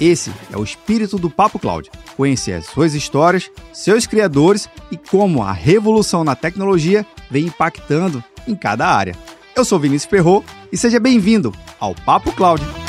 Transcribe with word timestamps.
Esse 0.00 0.32
é 0.52 0.56
o 0.56 0.64
espírito 0.64 1.18
do 1.18 1.30
Papo 1.30 1.58
Cloud. 1.58 1.90
Conhecer 2.16 2.52
as 2.52 2.66
suas 2.66 2.94
histórias, 2.94 3.50
seus 3.72 4.06
criadores 4.06 4.68
e 4.90 4.96
como 4.96 5.42
a 5.42 5.52
revolução 5.52 6.24
na 6.24 6.34
tecnologia 6.34 7.06
vem 7.30 7.46
impactando 7.46 8.22
em 8.46 8.54
cada 8.54 8.86
área. 8.86 9.16
Eu 9.56 9.64
sou 9.64 9.78
Vinícius 9.78 10.10
Ferro 10.10 10.44
e 10.72 10.76
seja 10.76 10.98
bem-vindo 10.98 11.52
ao 11.78 11.94
Papo 11.94 12.32
Cloud. 12.32 12.83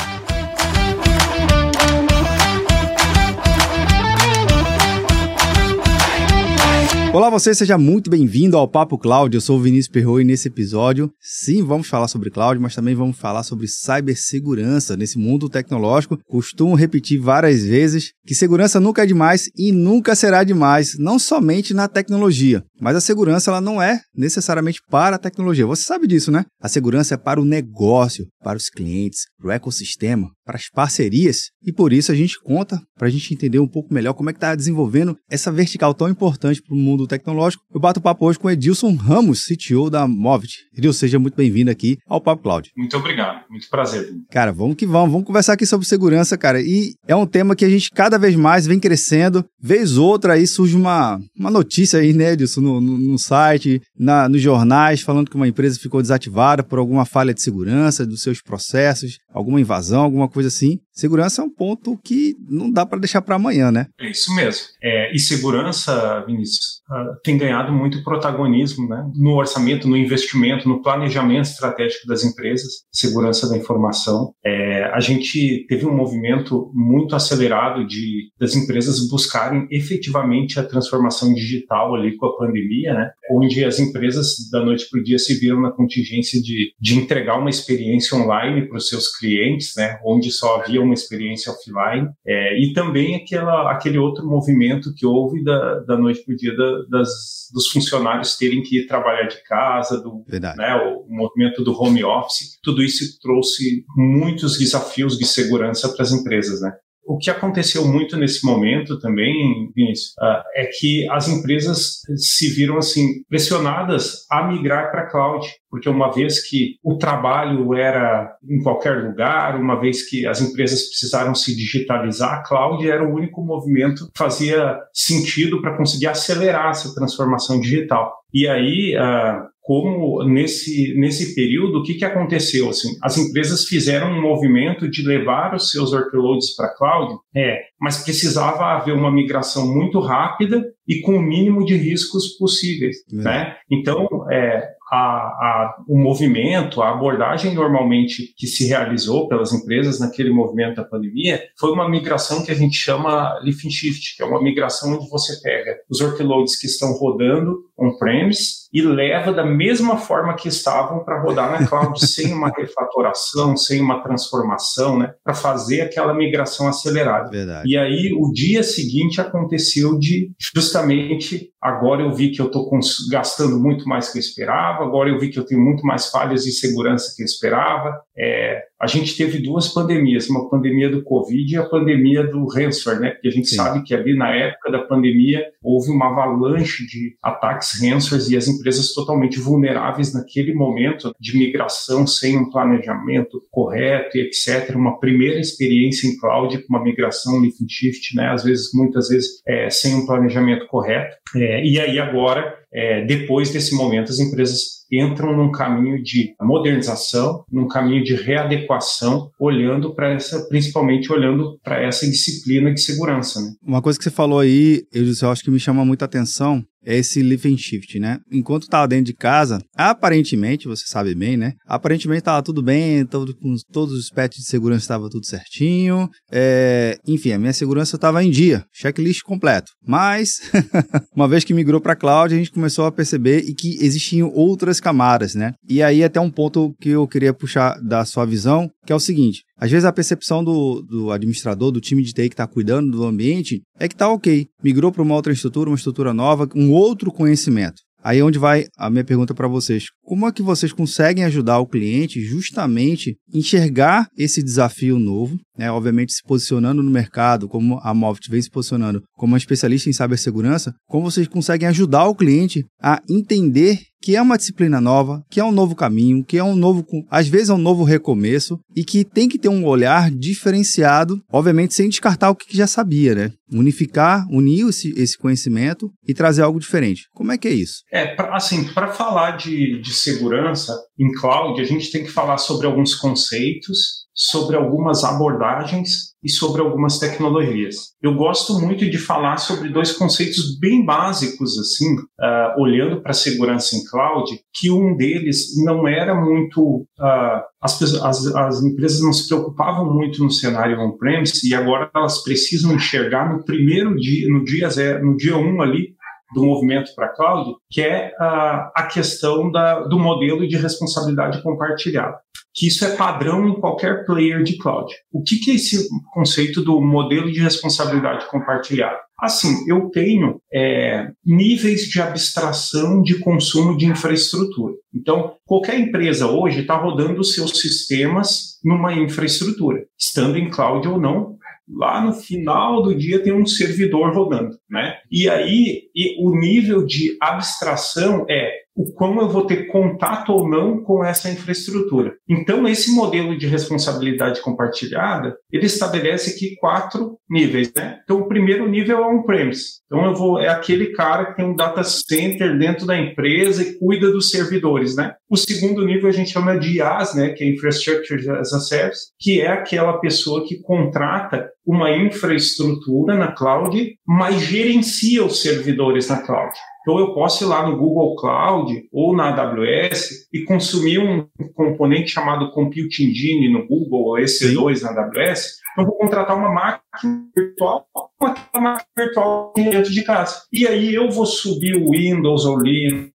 Olá 7.16 7.30
você, 7.30 7.54
seja 7.54 7.78
muito 7.78 8.10
bem-vindo 8.10 8.58
ao 8.58 8.68
Papo 8.68 8.98
Cloud. 8.98 9.34
Eu 9.34 9.40
sou 9.40 9.58
o 9.58 9.62
Vinícius 9.62 9.88
Perro 9.90 10.20
e 10.20 10.24
nesse 10.24 10.48
episódio, 10.48 11.10
sim, 11.18 11.62
vamos 11.62 11.88
falar 11.88 12.08
sobre 12.08 12.28
cloud, 12.28 12.60
mas 12.60 12.74
também 12.74 12.94
vamos 12.94 13.16
falar 13.16 13.42
sobre 13.42 13.66
cibersegurança 13.66 14.98
nesse 14.98 15.18
mundo 15.18 15.48
tecnológico. 15.48 16.18
Costumo 16.26 16.74
repetir 16.74 17.18
várias 17.18 17.64
vezes 17.64 18.12
que 18.26 18.34
segurança 18.34 18.78
nunca 18.78 19.02
é 19.02 19.06
demais 19.06 19.48
e 19.56 19.72
nunca 19.72 20.14
será 20.14 20.44
demais, 20.44 20.98
não 20.98 21.18
somente 21.18 21.72
na 21.72 21.88
tecnologia, 21.88 22.62
mas 22.80 22.96
a 22.96 23.00
segurança 23.00 23.50
ela 23.50 23.60
não 23.60 23.80
é 23.80 24.00
necessariamente 24.14 24.80
para 24.90 25.16
a 25.16 25.18
tecnologia. 25.18 25.66
Você 25.66 25.82
sabe 25.82 26.06
disso, 26.06 26.30
né? 26.30 26.44
A 26.60 26.68
segurança 26.68 27.14
é 27.14 27.16
para 27.16 27.40
o 27.40 27.44
negócio, 27.44 28.26
para 28.42 28.56
os 28.56 28.68
clientes, 28.68 29.22
para 29.38 29.48
o 29.48 29.50
ecossistema, 29.50 30.28
para 30.44 30.56
as 30.56 30.68
parcerias. 30.68 31.50
E 31.64 31.72
por 31.72 31.92
isso 31.92 32.12
a 32.12 32.14
gente 32.14 32.38
conta 32.40 32.80
para 32.96 33.08
a 33.08 33.10
gente 33.10 33.32
entender 33.32 33.58
um 33.58 33.68
pouco 33.68 33.92
melhor 33.92 34.14
como 34.14 34.30
é 34.30 34.32
que 34.32 34.38
está 34.38 34.54
desenvolvendo 34.54 35.16
essa 35.30 35.50
vertical 35.50 35.94
tão 35.94 36.08
importante 36.08 36.62
para 36.62 36.74
o 36.74 36.78
mundo 36.78 37.06
tecnológico. 37.06 37.62
Eu 37.72 37.80
bato 37.80 38.00
papo 38.00 38.26
hoje 38.26 38.38
com 38.38 38.50
Edilson 38.50 38.94
Ramos, 38.94 39.44
CTO 39.44 39.90
da 39.90 40.06
Movit. 40.06 40.54
Edilson, 40.76 40.98
seja 40.98 41.18
muito 41.18 41.36
bem-vindo 41.36 41.70
aqui 41.70 41.98
ao 42.06 42.20
Papo 42.20 42.42
Cloud. 42.42 42.70
Muito 42.76 42.96
obrigado, 42.96 43.44
muito 43.50 43.68
prazer. 43.68 44.08
Cara, 44.30 44.52
vamos 44.52 44.76
que 44.76 44.86
vamos, 44.86 45.12
vamos 45.12 45.26
conversar 45.26 45.54
aqui 45.54 45.66
sobre 45.66 45.86
segurança, 45.86 46.36
cara. 46.36 46.60
E 46.60 46.94
é 47.06 47.14
um 47.14 47.26
tema 47.26 47.56
que 47.56 47.64
a 47.64 47.68
gente 47.68 47.90
cada 47.90 48.18
vez 48.18 48.36
mais 48.36 48.66
vem 48.66 48.78
crescendo. 48.78 49.44
Vez 49.60 49.96
outra 49.96 50.34
aí 50.34 50.46
surge 50.46 50.76
uma, 50.76 51.20
uma 51.36 51.50
notícia 51.50 52.00
aí, 52.00 52.12
né, 52.12 52.32
Edilson, 52.32 52.65
no, 52.66 52.80
no, 52.80 52.98
no 52.98 53.18
site, 53.18 53.80
na, 53.96 54.28
nos 54.28 54.42
jornais, 54.42 55.00
falando 55.00 55.30
que 55.30 55.36
uma 55.36 55.48
empresa 55.48 55.78
ficou 55.78 56.02
desativada 56.02 56.62
por 56.62 56.78
alguma 56.78 57.04
falha 57.04 57.32
de 57.32 57.40
segurança 57.40 58.04
dos 58.04 58.22
seus 58.22 58.42
processos, 58.42 59.18
alguma 59.32 59.60
invasão, 59.60 60.02
alguma 60.02 60.28
coisa 60.28 60.48
assim. 60.48 60.78
Segurança 60.92 61.42
é 61.42 61.44
um 61.44 61.50
ponto 61.50 61.98
que 62.02 62.34
não 62.48 62.70
dá 62.70 62.86
para 62.86 62.98
deixar 62.98 63.20
para 63.20 63.36
amanhã, 63.36 63.70
né? 63.70 63.86
É 64.00 64.10
isso 64.10 64.34
mesmo. 64.34 64.64
É, 64.82 65.14
e 65.14 65.18
segurança, 65.18 66.24
Vinícius, 66.26 66.80
uh, 66.90 67.20
tem 67.22 67.36
ganhado 67.36 67.70
muito 67.70 68.02
protagonismo 68.02 68.88
né? 68.88 69.04
no 69.14 69.36
orçamento, 69.36 69.86
no 69.86 69.96
investimento, 69.96 70.66
no 70.66 70.80
planejamento 70.80 71.44
estratégico 71.44 72.06
das 72.06 72.24
empresas, 72.24 72.84
segurança 72.90 73.48
da 73.48 73.58
informação. 73.58 74.32
É, 74.44 74.84
a 74.94 75.00
gente 75.00 75.66
teve 75.68 75.86
um 75.86 75.94
movimento 75.94 76.70
muito 76.74 77.14
acelerado 77.14 77.86
de 77.86 78.30
das 78.40 78.54
empresas 78.54 79.06
buscarem 79.08 79.66
efetivamente 79.70 80.58
a 80.58 80.64
transformação 80.64 81.32
digital 81.34 81.94
ali 81.94 82.16
com 82.16 82.26
a 82.26 82.36
pandemia, 82.36 82.55
né? 82.94 83.10
onde 83.30 83.64
as 83.64 83.78
empresas 83.78 84.48
da 84.50 84.64
noite 84.64 84.88
para 84.90 85.00
o 85.00 85.02
dia 85.02 85.18
se 85.18 85.38
viram 85.38 85.60
na 85.60 85.70
contingência 85.70 86.40
de, 86.40 86.72
de 86.80 86.98
entregar 86.98 87.38
uma 87.38 87.50
experiência 87.50 88.16
online 88.16 88.68
para 88.68 88.78
os 88.78 88.88
seus 88.88 89.14
clientes, 89.16 89.72
né? 89.76 89.98
onde 90.04 90.30
só 90.30 90.60
havia 90.60 90.80
uma 90.80 90.94
experiência 90.94 91.52
offline, 91.52 92.08
é, 92.26 92.58
e 92.60 92.72
também 92.72 93.16
aquela, 93.16 93.70
aquele 93.72 93.98
outro 93.98 94.26
movimento 94.26 94.92
que 94.94 95.06
houve 95.06 95.42
da, 95.42 95.80
da 95.80 95.96
noite 95.96 96.24
para 96.24 96.34
o 96.34 96.36
dia 96.36 96.56
da, 96.56 96.82
das, 96.90 97.10
dos 97.52 97.68
funcionários 97.68 98.36
terem 98.36 98.62
que 98.62 98.80
ir 98.80 98.86
trabalhar 98.86 99.26
de 99.26 99.42
casa, 99.44 100.00
do, 100.00 100.24
né, 100.28 100.74
o, 100.84 101.06
o 101.06 101.16
movimento 101.16 101.62
do 101.62 101.72
home 101.72 102.04
office, 102.04 102.58
tudo 102.62 102.82
isso 102.82 103.18
trouxe 103.20 103.84
muitos 103.96 104.58
desafios 104.58 105.18
de 105.18 105.26
segurança 105.26 105.88
para 105.88 106.02
as 106.02 106.12
empresas, 106.12 106.60
né? 106.60 106.72
O 107.06 107.18
que 107.18 107.30
aconteceu 107.30 107.86
muito 107.86 108.16
nesse 108.16 108.44
momento 108.44 108.98
também, 108.98 109.70
Vinícius, 109.74 110.12
uh, 110.20 110.42
é 110.56 110.66
que 110.66 111.08
as 111.10 111.28
empresas 111.28 112.00
se 112.16 112.48
viram 112.54 112.78
assim 112.78 113.22
pressionadas 113.28 114.26
a 114.30 114.46
migrar 114.48 114.90
para 114.90 115.06
cloud, 115.08 115.46
porque 115.70 115.88
uma 115.88 116.10
vez 116.10 116.48
que 116.48 116.76
o 116.82 116.96
trabalho 116.96 117.74
era 117.74 118.36
em 118.48 118.60
qualquer 118.60 119.04
lugar, 119.04 119.54
uma 119.60 119.78
vez 119.78 120.08
que 120.08 120.26
as 120.26 120.40
empresas 120.40 120.88
precisaram 120.88 121.34
se 121.34 121.54
digitalizar, 121.54 122.40
a 122.40 122.42
cloud 122.42 122.88
era 122.88 123.04
o 123.04 123.14
único 123.14 123.40
movimento 123.40 124.06
que 124.06 124.18
fazia 124.18 124.76
sentido 124.92 125.60
para 125.62 125.76
conseguir 125.76 126.08
acelerar 126.08 126.70
essa 126.70 126.92
transformação 126.92 127.60
digital. 127.60 128.12
E 128.32 128.46
aí, 128.46 128.94
uh, 128.96 129.46
como 129.66 130.22
nesse, 130.22 130.94
nesse 130.96 131.34
período, 131.34 131.78
o 131.78 131.82
que, 131.82 131.94
que 131.94 132.04
aconteceu? 132.04 132.68
Assim, 132.70 132.96
as 133.02 133.18
empresas 133.18 133.64
fizeram 133.64 134.12
um 134.12 134.22
movimento 134.22 134.88
de 134.88 135.02
levar 135.02 135.54
os 135.56 135.72
seus 135.72 135.92
workloads 135.92 136.54
para 136.54 136.66
a 136.66 136.74
cloud, 136.76 137.14
é, 137.34 137.62
mas 137.80 138.04
precisava 138.04 138.76
haver 138.76 138.94
uma 138.94 139.10
migração 139.10 139.66
muito 139.74 139.98
rápida 139.98 140.64
e 140.86 141.00
com 141.00 141.16
o 141.16 141.22
mínimo 141.22 141.64
de 141.64 141.76
riscos 141.76 142.36
possíveis. 142.38 142.98
É. 143.12 143.16
Né? 143.16 143.56
Então, 143.68 144.06
é, 144.30 144.76
a, 144.90 144.96
a, 144.96 145.76
o 145.88 145.98
movimento, 145.98 146.80
a 146.80 146.92
abordagem 146.92 147.52
normalmente 147.52 148.32
que 148.36 148.46
se 148.46 148.68
realizou 148.68 149.26
pelas 149.26 149.52
empresas 149.52 149.98
naquele 149.98 150.30
movimento 150.30 150.76
da 150.76 150.84
pandemia 150.84 151.42
foi 151.58 151.72
uma 151.72 151.88
migração 151.88 152.44
que 152.44 152.52
a 152.52 152.54
gente 152.54 152.76
chama 152.76 153.36
lift 153.42 153.66
and 153.66 153.70
shift, 153.70 154.16
que 154.16 154.22
é 154.22 154.26
uma 154.26 154.40
migração 154.40 154.94
onde 154.94 155.10
você 155.10 155.40
pega 155.42 155.76
os 155.90 156.00
workloads 156.00 156.56
que 156.56 156.66
estão 156.66 156.92
rodando 156.92 157.65
on-premise 157.78 158.66
e 158.72 158.82
leva 158.82 159.32
da 159.32 159.44
mesma 159.44 159.96
forma 159.96 160.34
que 160.34 160.48
estavam 160.48 161.04
para 161.04 161.20
rodar 161.20 161.50
na 161.50 161.66
cloud, 161.66 161.98
sem 162.04 162.32
uma 162.32 162.50
refatoração, 162.50 163.56
sem 163.56 163.80
uma 163.80 164.02
transformação, 164.02 164.98
né, 164.98 165.14
para 165.24 165.34
fazer 165.34 165.82
aquela 165.82 166.14
migração 166.14 166.68
acelerada. 166.68 167.30
Verdade. 167.30 167.68
E 167.68 167.76
aí 167.76 168.12
o 168.18 168.32
dia 168.32 168.62
seguinte 168.62 169.20
aconteceu 169.20 169.98
de 169.98 170.30
justamente 170.54 171.50
agora 171.60 172.02
eu 172.02 172.12
vi 172.12 172.30
que 172.30 172.40
eu 172.40 172.46
estou 172.46 172.68
gastando 173.10 173.58
muito 173.58 173.88
mais 173.88 174.10
que 174.10 174.18
eu 174.18 174.20
esperava, 174.20 174.84
agora 174.84 175.08
eu 175.08 175.18
vi 175.18 175.30
que 175.30 175.38
eu 175.38 175.44
tenho 175.44 175.60
muito 175.60 175.84
mais 175.84 176.08
falhas 176.08 176.44
de 176.44 176.52
segurança 176.52 177.12
que 177.16 177.22
eu 177.22 177.26
esperava. 177.26 178.00
É, 178.18 178.62
a 178.80 178.86
gente 178.86 179.16
teve 179.16 179.38
duas 179.38 179.68
pandemias, 179.68 180.28
uma 180.28 180.48
pandemia 180.48 180.90
do 180.90 181.02
Covid 181.02 181.52
e 181.52 181.56
a 181.56 181.64
pandemia 181.64 182.24
do 182.24 182.46
ransomware, 182.46 183.00
né? 183.00 183.10
Porque 183.10 183.28
a 183.28 183.30
gente 183.30 183.48
Sim. 183.48 183.56
sabe 183.56 183.82
que 183.82 183.94
ali 183.94 184.16
na 184.16 184.34
época 184.34 184.70
da 184.70 184.80
pandemia 184.80 185.44
houve 185.62 185.90
uma 185.90 186.08
avalanche 186.08 186.86
de 186.86 187.16
ataques 187.22 187.80
ransomware 187.80 188.30
e 188.30 188.36
as 188.36 188.48
empresas 188.48 188.92
totalmente 188.92 189.38
vulneráveis 189.38 190.14
naquele 190.14 190.54
momento 190.54 191.12
de 191.18 191.38
migração 191.38 192.06
sem 192.06 192.36
um 192.36 192.50
planejamento 192.50 193.42
correto 193.50 194.16
e 194.16 194.20
etc. 194.20 194.74
Uma 194.76 194.98
primeira 194.98 195.40
experiência 195.40 196.06
em 196.06 196.16
cloud 196.18 196.58
com 196.58 196.74
uma 196.74 196.82
migração 196.82 197.40
lift 197.40 197.62
and 197.62 197.68
shift, 197.68 198.16
né? 198.16 198.28
Às 198.28 198.44
vezes, 198.44 198.70
muitas 198.74 199.08
vezes, 199.08 199.42
é, 199.46 199.70
sem 199.70 199.94
um 199.94 200.06
planejamento 200.06 200.66
correto. 200.66 201.16
É, 201.34 201.64
e 201.64 201.80
aí 201.80 201.98
agora, 201.98 202.54
é, 202.72 203.04
depois 203.04 203.50
desse 203.50 203.74
momento, 203.74 204.10
as 204.10 204.18
empresas 204.18 204.76
entram 204.92 205.36
num 205.36 205.50
caminho 205.50 206.02
de 206.02 206.34
modernização, 206.40 207.44
num 207.50 207.66
caminho 207.66 208.04
de 208.04 208.14
readequação, 208.14 209.30
olhando 209.40 209.94
para 209.94 210.12
essa, 210.12 210.46
principalmente 210.48 211.12
olhando 211.12 211.58
para 211.62 211.82
essa 211.82 212.06
disciplina 212.06 212.72
de 212.72 212.80
segurança. 212.80 213.40
Né? 213.40 213.52
Uma 213.62 213.82
coisa 213.82 213.98
que 213.98 214.04
você 214.04 214.10
falou 214.10 214.38
aí, 214.38 214.84
eu, 214.92 215.04
eu 215.04 215.30
acho 215.30 215.42
que 215.42 215.50
me 215.50 215.58
chama 215.58 215.84
muita 215.84 216.04
atenção, 216.04 216.64
é 216.86 216.96
esse 216.96 217.20
lift 217.20 217.52
and 217.52 217.58
shift, 217.58 217.98
né? 217.98 218.18
Enquanto 218.30 218.62
estava 218.62 218.86
dentro 218.86 219.06
de 219.06 219.14
casa, 219.14 219.58
aparentemente, 219.74 220.68
você 220.68 220.84
sabe 220.86 221.14
bem, 221.14 221.36
né? 221.36 221.54
Aparentemente 221.66 222.20
estava 222.20 222.42
tudo 222.42 222.62
bem, 222.62 223.04
todo, 223.04 223.34
com 223.34 223.54
todos 223.72 223.94
os 223.94 224.08
patches 224.08 224.44
de 224.44 224.48
segurança 224.48 224.84
estava 224.84 225.10
tudo 225.10 225.26
certinho. 225.26 226.08
É, 226.30 226.96
enfim, 227.06 227.32
a 227.32 227.38
minha 227.38 227.52
segurança 227.52 227.96
estava 227.96 228.22
em 228.22 228.30
dia, 228.30 228.64
checklist 228.72 229.22
completo. 229.22 229.72
Mas, 229.84 230.40
uma 231.14 231.26
vez 231.26 231.42
que 231.42 231.52
migrou 231.52 231.80
para 231.80 231.96
cloud, 231.96 232.32
a 232.32 232.38
gente 232.38 232.52
começou 232.52 232.86
a 232.86 232.92
perceber 232.92 233.40
e 233.40 233.54
que 233.54 233.84
existiam 233.84 234.30
outras 234.32 234.78
camadas, 234.78 235.34
né? 235.34 235.52
E 235.68 235.82
aí 235.82 236.04
até 236.04 236.20
um 236.20 236.30
ponto 236.30 236.72
que 236.80 236.90
eu 236.90 237.08
queria 237.08 237.34
puxar 237.34 237.80
da 237.82 238.04
sua 238.04 238.24
visão, 238.24 238.70
que 238.84 238.92
é 238.92 238.96
o 238.96 239.00
seguinte: 239.00 239.42
às 239.58 239.70
vezes 239.70 239.86
a 239.86 239.92
percepção 239.92 240.44
do, 240.44 240.82
do 240.82 241.10
administrador, 241.10 241.70
do 241.70 241.80
time 241.80 242.02
de 242.02 242.12
TI 242.12 242.28
que 242.28 242.34
está 242.34 242.46
cuidando 242.46 242.90
do 242.90 243.04
ambiente, 243.04 243.62
é 243.78 243.88
que 243.88 243.94
está 243.94 244.08
ok. 244.08 244.46
Migrou 244.62 244.92
para 244.92 245.02
uma 245.02 245.14
outra 245.14 245.32
estrutura, 245.32 245.70
uma 245.70 245.76
estrutura 245.76 246.12
nova, 246.12 246.46
um 246.54 246.72
outro 246.76 247.10
conhecimento. 247.10 247.82
Aí 248.02 248.18
é 248.18 248.24
onde 248.24 248.38
vai 248.38 248.66
a 248.76 248.88
minha 248.90 249.04
pergunta 249.04 249.34
para 249.34 249.48
vocês. 249.48 249.86
Como 250.06 250.26
é 250.26 250.32
que 250.32 250.40
vocês 250.40 250.72
conseguem 250.72 251.24
ajudar 251.24 251.58
o 251.58 251.66
cliente 251.66 252.20
justamente 252.20 253.16
enxergar 253.34 254.08
esse 254.16 254.40
desafio 254.40 255.00
novo, 255.00 255.36
né? 255.58 255.70
obviamente 255.70 256.12
se 256.12 256.22
posicionando 256.22 256.80
no 256.80 256.90
mercado, 256.90 257.48
como 257.48 257.80
a 257.82 257.92
Movit 257.92 258.30
vem 258.30 258.40
se 258.40 258.50
posicionando 258.50 259.02
como 259.16 259.32
uma 259.32 259.38
especialista 259.38 259.90
em 259.90 259.92
cibersegurança, 259.92 260.72
como 260.86 261.10
vocês 261.10 261.26
conseguem 261.26 261.68
ajudar 261.68 262.06
o 262.06 262.14
cliente 262.14 262.64
a 262.80 263.02
entender 263.10 263.80
que 264.06 264.14
é 264.14 264.22
uma 264.22 264.36
disciplina 264.36 264.80
nova, 264.80 265.24
que 265.28 265.40
é 265.40 265.44
um 265.44 265.50
novo 265.50 265.74
caminho, 265.74 266.24
que 266.24 266.38
é 266.38 266.44
um 266.44 266.54
novo, 266.54 266.86
às 267.10 267.26
vezes 267.26 267.48
é 267.48 267.54
um 267.54 267.58
novo 267.58 267.82
recomeço 267.82 268.56
e 268.76 268.84
que 268.84 269.04
tem 269.04 269.28
que 269.28 269.36
ter 269.36 269.48
um 269.48 269.64
olhar 269.64 270.12
diferenciado, 270.12 271.20
obviamente 271.32 271.74
sem 271.74 271.88
descartar 271.88 272.30
o 272.30 272.36
que 272.36 272.56
já 272.56 272.68
sabia, 272.68 273.16
né? 273.16 273.32
Unificar, 273.52 274.24
unir 274.30 274.68
esse, 274.68 274.92
esse 274.96 275.18
conhecimento 275.18 275.90
e 276.06 276.14
trazer 276.14 276.42
algo 276.42 276.60
diferente. 276.60 277.08
Como 277.12 277.32
é 277.32 277.38
que 277.38 277.48
é 277.48 277.52
isso? 277.52 277.82
É, 277.92 278.14
pra, 278.14 278.36
assim, 278.36 278.72
para 278.72 278.92
falar 278.92 279.32
de, 279.32 279.80
de 279.80 279.92
segurança 279.96 280.76
em 280.98 281.12
cloud, 281.12 281.60
a 281.60 281.64
gente 281.64 281.90
tem 281.90 282.04
que 282.04 282.10
falar 282.10 282.38
sobre 282.38 282.66
alguns 282.66 282.94
conceitos 282.94 284.06
sobre 284.16 284.56
algumas 284.56 285.04
abordagens 285.04 286.14
e 286.24 286.30
sobre 286.30 286.62
algumas 286.62 286.98
tecnologias. 286.98 287.92
Eu 288.02 288.14
gosto 288.14 288.58
muito 288.58 288.88
de 288.88 288.96
falar 288.96 289.36
sobre 289.36 289.68
dois 289.68 289.92
conceitos 289.92 290.58
bem 290.58 290.84
básicos, 290.84 291.58
assim, 291.58 291.94
uh, 291.94 292.58
olhando 292.60 293.02
para 293.02 293.10
a 293.10 293.14
segurança 293.14 293.76
em 293.76 293.84
cloud, 293.84 294.30
que 294.54 294.70
um 294.70 294.96
deles 294.96 295.62
não 295.62 295.86
era 295.86 296.14
muito. 296.14 296.86
Uh, 296.98 297.42
as, 297.60 297.82
as, 297.82 298.26
as, 298.26 298.62
empresas 298.62 299.02
não 299.02 299.12
se 299.12 299.28
preocupavam 299.28 299.92
muito 299.92 300.24
no 300.24 300.30
cenário 300.30 300.80
on-premise 300.80 301.46
e 301.46 301.54
agora 301.54 301.90
elas 301.94 302.22
precisam 302.22 302.74
enxergar 302.74 303.30
no 303.30 303.44
primeiro 303.44 303.94
dia, 303.96 304.28
no 304.30 304.44
dia 304.44 304.70
zero, 304.70 305.04
no 305.04 305.16
dia 305.16 305.36
um 305.36 305.60
ali, 305.60 305.94
do 306.36 306.44
movimento 306.44 306.94
para 306.94 307.08
cloud, 307.08 307.54
que 307.70 307.80
é 307.80 308.12
a, 308.20 308.70
a 308.76 308.86
questão 308.86 309.50
da, 309.50 309.80
do 309.80 309.98
modelo 309.98 310.46
de 310.46 310.56
responsabilidade 310.56 311.42
compartilhada 311.42 312.18
que 312.56 312.68
isso 312.68 312.86
é 312.86 312.96
padrão 312.96 313.46
em 313.46 313.60
qualquer 313.60 314.06
player 314.06 314.42
de 314.42 314.56
cloud. 314.56 314.90
O 315.12 315.22
que, 315.22 315.38
que 315.38 315.50
é 315.50 315.54
esse 315.54 315.86
conceito 316.14 316.62
do 316.62 316.80
modelo 316.80 317.30
de 317.30 317.38
responsabilidade 317.38 318.26
compartilhada? 318.30 318.98
Assim, 319.20 319.54
eu 319.68 319.90
tenho 319.90 320.40
é, 320.52 321.08
níveis 321.24 321.82
de 321.82 322.00
abstração 322.00 323.02
de 323.02 323.18
consumo 323.18 323.76
de 323.76 323.84
infraestrutura. 323.84 324.74
Então, 324.94 325.34
qualquer 325.44 325.78
empresa 325.78 326.26
hoje 326.26 326.60
está 326.60 326.76
rodando 326.76 327.22
seus 327.22 327.60
sistemas 327.60 328.58
numa 328.64 328.94
infraestrutura, 328.94 329.84
estando 329.98 330.38
em 330.38 330.48
cloud 330.48 330.88
ou 330.88 330.98
não, 330.98 331.36
lá 331.68 332.00
no 332.00 332.12
final 332.12 332.82
do 332.82 332.94
dia 332.94 333.22
tem 333.22 333.32
um 333.32 333.44
servidor 333.44 334.14
rodando, 334.14 334.56
né? 334.70 334.94
E 335.10 335.28
aí 335.28 335.85
e 335.96 336.22
o 336.22 336.38
nível 336.38 336.84
de 336.84 337.16
abstração 337.20 338.26
é 338.28 338.66
o 338.76 338.92
como 338.92 339.22
eu 339.22 339.28
vou 339.30 339.46
ter 339.46 339.68
contato 339.68 340.30
ou 340.30 340.46
não 340.46 340.82
com 340.82 341.02
essa 341.02 341.30
infraestrutura. 341.30 342.14
Então, 342.28 342.68
esse 342.68 342.94
modelo 342.94 343.36
de 343.36 343.46
responsabilidade 343.46 344.42
compartilhada, 344.42 345.34
ele 345.50 345.64
estabelece 345.64 346.34
aqui 346.34 346.56
quatro 346.56 347.18
níveis, 347.28 347.72
né? 347.74 348.00
Então, 348.04 348.18
o 348.18 348.28
primeiro 348.28 348.68
nível 348.68 348.98
é 348.98 349.06
on-premise. 349.06 349.80
Então, 349.86 350.04
eu 350.04 350.14
vou 350.14 350.38
é 350.38 350.48
aquele 350.48 350.88
cara 350.88 351.24
que 351.24 351.36
tem 351.36 351.46
um 351.46 351.56
data 351.56 351.82
center 351.82 352.58
dentro 352.58 352.86
da 352.86 352.98
empresa 352.98 353.62
e 353.62 353.78
cuida 353.78 354.12
dos 354.12 354.30
servidores, 354.30 354.94
né? 354.94 355.14
O 355.30 355.36
segundo 355.36 355.84
nível 355.84 356.08
a 356.08 356.12
gente 356.12 356.30
chama 356.30 356.58
de 356.58 356.76
IaaS, 356.76 357.14
né, 357.14 357.30
que 357.30 357.42
é 357.42 357.48
Infrastructure 357.48 358.30
as 358.30 358.52
a 358.52 358.60
Service, 358.60 359.06
que 359.18 359.40
é 359.40 359.48
aquela 359.48 359.98
pessoa 359.98 360.46
que 360.46 360.60
contrata 360.60 361.50
uma 361.66 361.90
infraestrutura 361.90 363.14
na 363.16 363.32
cloud, 363.32 363.98
mas 364.06 364.40
gerencia 364.40 365.24
os 365.24 365.42
servidores 365.42 366.08
na 366.08 366.22
cloud. 366.22 366.52
Então 366.86 367.00
eu 367.00 367.12
posso 367.12 367.42
ir 367.42 367.48
lá 367.48 367.68
no 367.68 367.76
Google 367.76 368.14
Cloud 368.14 368.88
ou 368.92 369.16
na 369.16 369.34
AWS 369.34 370.28
e 370.32 370.44
consumir 370.44 371.00
um 371.00 371.26
componente 371.52 372.12
chamado 372.12 372.52
Compute 372.52 373.02
Engine 373.02 373.52
no 373.52 373.66
Google 373.66 374.04
ou 374.04 374.14
EC2 374.14 374.82
na 374.82 374.90
AWS. 374.90 375.56
Então 375.72 375.84
eu 375.84 375.86
vou 375.86 375.98
contratar 375.98 376.36
uma 376.38 376.48
máquina 376.48 376.85
virtual, 377.34 377.86
uma 378.20 378.34
máquina 378.54 378.86
virtual 378.96 379.52
dentro 379.54 379.92
de 379.92 380.04
casa. 380.04 380.42
E 380.52 380.66
aí 380.66 380.94
eu 380.94 381.10
vou 381.10 381.26
subir 381.26 381.74
o 381.74 381.90
Windows 381.90 382.44
ou 382.44 382.58
Linux, 382.58 383.12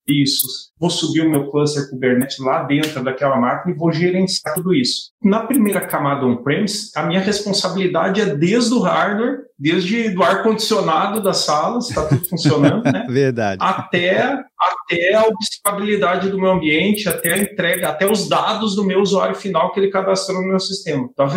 vou 0.79 0.89
subir 0.89 1.21
o 1.21 1.29
meu 1.29 1.49
cluster 1.49 1.89
Kubernetes 1.89 2.39
lá 2.39 2.63
dentro 2.63 3.03
daquela 3.03 3.37
máquina 3.37 3.73
e 3.73 3.77
vou 3.77 3.91
gerenciar 3.91 4.55
tudo 4.55 4.73
isso. 4.73 5.11
Na 5.23 5.41
primeira 5.45 5.81
camada 5.81 6.25
on-premise, 6.25 6.91
a 6.95 7.03
minha 7.03 7.19
responsabilidade 7.19 8.21
é 8.21 8.35
desde 8.35 8.73
o 8.73 8.79
hardware 8.79 9.51
desde 9.61 10.09
do 10.09 10.23
ar-condicionado 10.23 11.21
das 11.21 11.45
salas, 11.45 11.87
está 11.87 12.03
tudo 12.07 12.27
funcionando, 12.27 12.83
né? 12.83 13.05
Verdade. 13.07 13.59
Até, 13.61 14.43
até 14.61 15.13
a 15.15 15.23
observabilidade 15.23 16.29
do 16.29 16.39
meu 16.39 16.51
ambiente, 16.51 17.09
até 17.09 17.33
a 17.33 17.37
entrega, 17.37 17.89
até 17.89 18.09
os 18.09 18.29
dados 18.29 18.75
do 18.75 18.83
meu 18.83 19.01
usuário 19.01 19.35
final 19.35 19.71
que 19.71 19.79
ele 19.79 19.89
cadastrou 19.89 20.41
no 20.41 20.47
meu 20.47 20.59
sistema. 20.59 21.09
Então, 21.11 21.27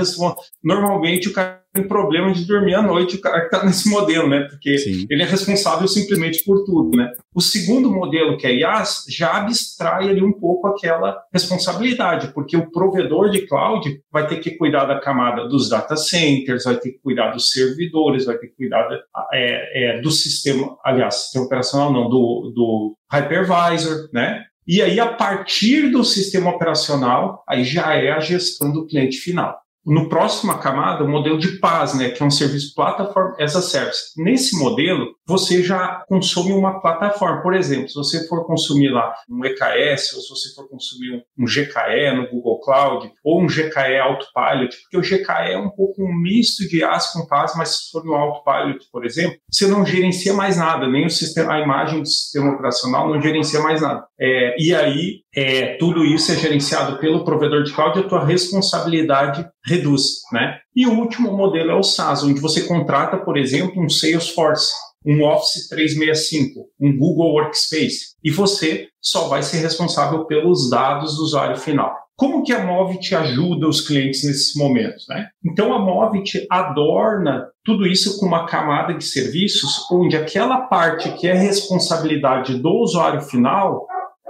normalmente 0.62 1.28
o 1.28 1.32
cara 1.32 1.64
tem 1.74 1.88
problema 1.88 2.32
de 2.32 2.46
dormir 2.46 2.74
à 2.74 2.80
noite, 2.80 3.16
o 3.16 3.20
cara 3.20 3.40
que 3.40 3.46
está 3.46 3.64
nesse 3.64 3.90
modelo, 3.90 4.28
né? 4.28 4.46
Porque 4.48 4.78
Sim. 4.78 5.06
ele 5.10 5.24
é 5.24 5.26
responsável 5.26 5.88
simplesmente 5.88 6.44
por 6.44 6.64
tudo, 6.64 6.96
né? 6.96 7.10
O 7.34 7.40
segundo 7.40 7.90
modelo, 7.90 8.38
que 8.38 8.46
é 8.46 8.54
IaaS, 8.54 9.04
já 9.08 9.38
abstrai 9.38 10.08
ali 10.08 10.22
um 10.22 10.32
pouco 10.32 10.68
aquela 10.68 11.20
responsabilidade, 11.32 12.28
porque 12.32 12.56
o 12.56 12.70
provedor 12.70 13.28
de 13.28 13.44
cloud 13.48 14.00
vai 14.12 14.28
ter 14.28 14.36
que 14.36 14.52
cuidar 14.52 14.84
da 14.84 15.00
camada 15.00 15.48
dos 15.48 15.68
data 15.68 15.96
centers, 15.96 16.62
vai 16.62 16.76
ter 16.76 16.92
que 16.92 17.00
cuidar 17.00 17.32
dos 17.32 17.50
servidores, 17.50 18.24
vai 18.24 18.38
ter 18.38 18.46
que 18.46 18.56
cuidar 18.56 18.88
é, 19.32 19.96
é, 19.96 20.00
do 20.00 20.12
sistema, 20.12 20.76
aliás, 20.84 21.14
sistema 21.16 21.46
operacional 21.46 21.92
não, 21.92 22.08
do, 22.08 22.52
do 22.54 22.96
hypervisor, 23.14 24.08
né? 24.12 24.44
E 24.66 24.80
aí, 24.80 24.98
a 24.98 25.12
partir 25.12 25.90
do 25.90 26.02
sistema 26.02 26.50
operacional, 26.50 27.44
aí 27.48 27.64
já 27.64 27.94
é 27.94 28.12
a 28.12 28.20
gestão 28.20 28.72
do 28.72 28.86
cliente 28.86 29.18
final 29.18 29.64
no 29.84 30.08
próxima 30.08 30.58
camada, 30.58 31.04
o 31.04 31.08
modelo 31.08 31.38
de 31.38 31.58
PaaS, 31.58 31.94
né, 31.94 32.08
que 32.08 32.22
é 32.22 32.26
um 32.26 32.30
serviço 32.30 32.74
Platform 32.74 33.34
as 33.38 33.54
a 33.54 33.62
Service. 33.62 34.12
Nesse 34.16 34.58
modelo, 34.58 35.14
você 35.26 35.62
já 35.62 36.04
consome 36.08 36.52
uma 36.52 36.80
plataforma. 36.80 37.42
Por 37.42 37.54
exemplo, 37.54 37.88
se 37.88 37.94
você 37.94 38.26
for 38.28 38.46
consumir 38.46 38.90
lá 38.90 39.14
um 39.28 39.44
EKS, 39.44 40.12
ou 40.14 40.20
se 40.20 40.28
você 40.28 40.54
for 40.54 40.68
consumir 40.68 41.22
um 41.38 41.44
GKE 41.44 42.16
no 42.16 42.30
Google 42.30 42.60
Cloud, 42.60 43.10
ou 43.24 43.42
um 43.42 43.46
GKE 43.46 43.98
Autopilot, 44.00 44.76
porque 44.82 44.96
o 44.96 45.00
GKE 45.00 45.52
é 45.52 45.58
um 45.58 45.70
pouco 45.70 46.02
um 46.02 46.14
misto 46.14 46.68
de 46.68 46.80
IaaS 46.80 47.12
com 47.12 47.26
PaaS, 47.26 47.54
mas 47.56 47.68
se 47.70 47.90
for 47.90 48.04
no 48.04 48.14
Autopilot, 48.14 48.86
por 48.92 49.04
exemplo, 49.04 49.36
você 49.50 49.66
não 49.66 49.84
gerencia 49.84 50.34
mais 50.34 50.56
nada, 50.56 50.88
nem 50.88 51.06
o 51.06 51.10
sistema, 51.10 51.54
a 51.54 51.60
imagem 51.60 52.00
do 52.00 52.06
sistema 52.06 52.52
operacional 52.52 53.08
não 53.08 53.20
gerencia 53.20 53.60
mais 53.60 53.80
nada. 53.80 54.06
É, 54.20 54.56
e 54.58 54.74
aí, 54.74 55.20
é, 55.34 55.76
tudo 55.78 56.04
isso 56.04 56.32
é 56.32 56.36
gerenciado 56.36 56.98
pelo 56.98 57.24
provedor 57.24 57.62
de 57.62 57.72
cloud 57.72 57.98
e 57.98 58.02
a 58.02 58.08
tua 58.08 58.24
responsabilidade 58.24 59.46
reduz, 59.66 60.02
né? 60.32 60.58
E 60.76 60.86
o 60.86 60.92
último 60.98 61.36
modelo 61.36 61.70
é 61.70 61.74
o 61.74 61.82
SaaS, 61.82 62.22
onde 62.24 62.40
você 62.40 62.62
contrata, 62.66 63.16
por 63.16 63.36
exemplo, 63.36 63.82
um 63.82 63.88
Salesforce, 63.88 64.72
um 65.04 65.22
Office 65.24 65.68
365, 65.68 66.66
um 66.80 66.96
Google 66.96 67.34
Workspace, 67.34 68.14
e 68.22 68.30
você 68.30 68.88
só 69.00 69.28
vai 69.28 69.42
ser 69.42 69.58
responsável 69.58 70.24
pelos 70.26 70.70
dados 70.70 71.16
do 71.16 71.22
usuário 71.22 71.56
final. 71.56 71.94
Como 72.16 72.44
que 72.44 72.52
a 72.52 72.64
Movit 72.64 73.14
ajuda 73.14 73.68
os 73.68 73.86
clientes 73.86 74.24
nesses 74.24 74.54
momentos? 74.54 75.04
Né? 75.08 75.26
Então, 75.44 75.74
a 75.74 75.80
Movit 75.80 76.46
adorna 76.48 77.48
tudo 77.64 77.86
isso 77.86 78.18
com 78.18 78.26
uma 78.26 78.46
camada 78.46 78.94
de 78.94 79.02
serviços 79.02 79.90
onde 79.90 80.16
aquela 80.16 80.62
parte 80.62 81.10
que 81.16 81.26
é 81.26 81.34
responsabilidade 81.34 82.58
do 82.58 82.70
usuário 82.70 83.20
final 83.20 83.86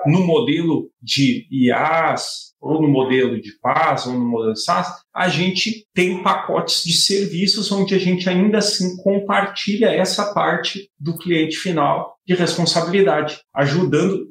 no 0.07 0.21
modelo 0.21 0.89
de 1.03 1.47
IaaS, 1.51 2.55
ou 2.61 2.81
no 2.81 2.89
modelo 2.89 3.41
de 3.41 3.51
PaaS, 3.61 4.07
ou 4.07 4.15
no 4.15 4.27
modelo 4.27 4.53
de 4.55 4.63
SaaS, 4.63 4.89
a 5.15 5.29
gente 5.29 5.87
tem 5.95 6.23
pacotes 6.23 6.83
de 6.83 6.93
serviços 6.93 7.71
onde 7.71 7.95
a 7.95 7.99
gente 7.99 8.29
ainda 8.29 8.59
assim 8.59 8.97
compartilha 8.97 9.87
essa 9.87 10.35
parte 10.35 10.91
do 10.99 11.17
cliente 11.17 11.57
final 11.57 12.15
de 12.27 12.35
responsabilidade, 12.35 13.39
ajudando, 13.55 14.27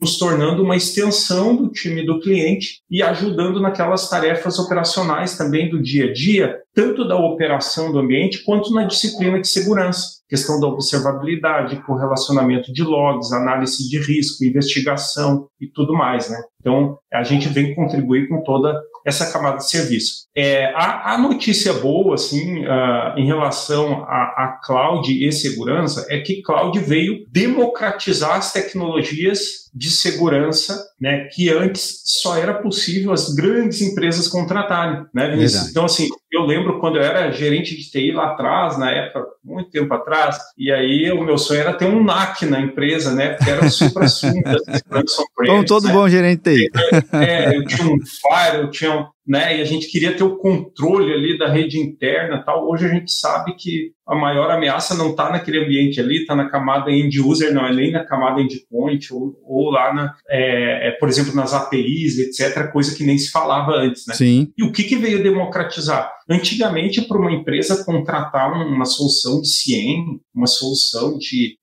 nos 0.00 0.18
tornando 0.18 0.62
uma 0.62 0.76
extensão 0.76 1.56
do 1.56 1.70
time 1.70 2.04
do 2.04 2.20
cliente 2.20 2.82
e 2.90 3.02
ajudando 3.02 3.58
naquelas 3.58 4.08
tarefas 4.08 4.58
operacionais 4.58 5.36
também 5.36 5.70
do 5.70 5.82
dia 5.82 6.10
a 6.10 6.12
dia, 6.12 6.58
tanto 6.74 7.08
da 7.08 7.16
operação 7.16 7.90
do 7.90 7.98
ambiente 7.98 8.44
quanto 8.44 8.72
na 8.72 8.84
disciplina 8.84 9.40
de 9.40 9.48
segurança 9.48 10.20
questão 10.30 10.60
da 10.60 10.68
observabilidade, 10.68 11.82
correlacionamento 11.84 12.72
de 12.72 12.84
logs, 12.84 13.32
análise 13.32 13.88
de 13.88 13.98
risco, 13.98 14.44
investigação 14.44 15.48
e 15.60 15.66
tudo 15.66 15.92
mais, 15.92 16.30
né? 16.30 16.40
Então, 16.60 16.96
a 17.12 17.24
gente 17.24 17.48
vem 17.48 17.74
contribuir 17.74 18.28
com 18.28 18.40
toda 18.44 18.80
essa 19.04 19.32
camada 19.32 19.58
de 19.58 19.68
serviço. 19.68 20.26
É, 20.34 20.66
a, 20.74 21.14
a, 21.14 21.18
notícia 21.18 21.72
boa, 21.72 22.14
assim, 22.14 22.64
uh, 22.64 23.18
em 23.18 23.26
relação 23.26 24.04
a, 24.04 24.22
a 24.36 24.60
cloud 24.64 25.10
e 25.12 25.32
segurança, 25.32 26.06
é 26.08 26.20
que 26.20 26.42
cloud 26.42 26.78
veio 26.80 27.24
democratizar 27.28 28.36
as 28.36 28.52
tecnologias 28.52 29.59
de 29.72 29.90
segurança, 29.90 30.82
né, 31.00 31.28
que 31.32 31.48
antes 31.48 32.02
só 32.04 32.36
era 32.36 32.54
possível 32.54 33.12
as 33.12 33.32
grandes 33.34 33.80
empresas 33.80 34.28
contratarem, 34.28 35.04
né, 35.14 35.36
Então, 35.70 35.84
assim, 35.84 36.08
eu 36.32 36.42
lembro 36.42 36.78
quando 36.78 36.96
eu 36.96 37.02
era 37.02 37.30
gerente 37.32 37.76
de 37.76 37.90
TI 37.90 38.12
lá 38.12 38.32
atrás, 38.32 38.78
na 38.78 38.90
época, 38.90 39.26
muito 39.44 39.70
tempo 39.70 39.92
atrás, 39.94 40.36
e 40.56 40.70
aí 40.70 41.10
o 41.10 41.24
meu 41.24 41.38
sonho 41.38 41.60
era 41.60 41.72
ter 41.72 41.86
um 41.86 42.02
NAC 42.02 42.46
na 42.46 42.60
empresa, 42.60 43.12
né? 43.12 43.30
Porque 43.30 43.50
era 43.50 43.64
o 43.64 43.70
supra-sumo 43.70 44.42
da 44.42 44.58
segurança 44.78 45.24
Como 45.34 45.64
todo 45.64 45.86
né? 45.88 45.92
bom 45.92 46.08
gerente 46.08 46.42
TI. 46.42 46.70
É, 47.12 47.56
eu 47.56 47.64
tinha 47.64 47.86
um 47.88 47.98
Fire, 47.98 48.62
eu 48.62 48.70
tinha 48.70 49.08
né? 49.30 49.56
E 49.56 49.62
a 49.62 49.64
gente 49.64 49.86
queria 49.86 50.12
ter 50.16 50.24
o 50.24 50.38
controle 50.38 51.12
ali 51.12 51.38
da 51.38 51.48
rede 51.48 51.78
interna, 51.78 52.42
tal. 52.44 52.68
Hoje 52.68 52.86
a 52.86 52.88
gente 52.88 53.12
sabe 53.12 53.54
que 53.54 53.92
a 54.04 54.16
maior 54.16 54.50
ameaça 54.50 54.92
não 54.96 55.10
está 55.10 55.30
naquele 55.30 55.64
ambiente 55.64 56.00
ali, 56.00 56.22
está 56.22 56.34
na 56.34 56.50
camada 56.50 56.90
end 56.90 57.20
user, 57.20 57.54
não 57.54 57.64
é 57.64 57.72
nem 57.72 57.92
na 57.92 58.04
camada 58.04 58.40
endpoint 58.40 59.14
ou, 59.14 59.40
ou 59.44 59.70
lá 59.70 59.94
na, 59.94 60.16
é, 60.28 60.88
é, 60.88 60.90
por 60.98 61.08
exemplo, 61.08 61.32
nas 61.32 61.54
APIs, 61.54 62.18
etc. 62.18 62.72
Coisa 62.72 62.92
que 62.96 63.04
nem 63.04 63.16
se 63.16 63.30
falava 63.30 63.70
antes, 63.70 64.04
né? 64.08 64.14
Sim. 64.14 64.52
E 64.58 64.64
o 64.64 64.72
que, 64.72 64.82
que 64.82 64.96
veio 64.96 65.22
democratizar? 65.22 66.10
Antigamente, 66.28 67.00
para 67.02 67.16
uma 67.16 67.30
empresa 67.30 67.84
contratar 67.84 68.52
uma 68.52 68.84
solução 68.84 69.40
de 69.40 69.46
CIEM, 69.46 70.18
uma 70.34 70.48
solução 70.48 71.16
de 71.16 71.56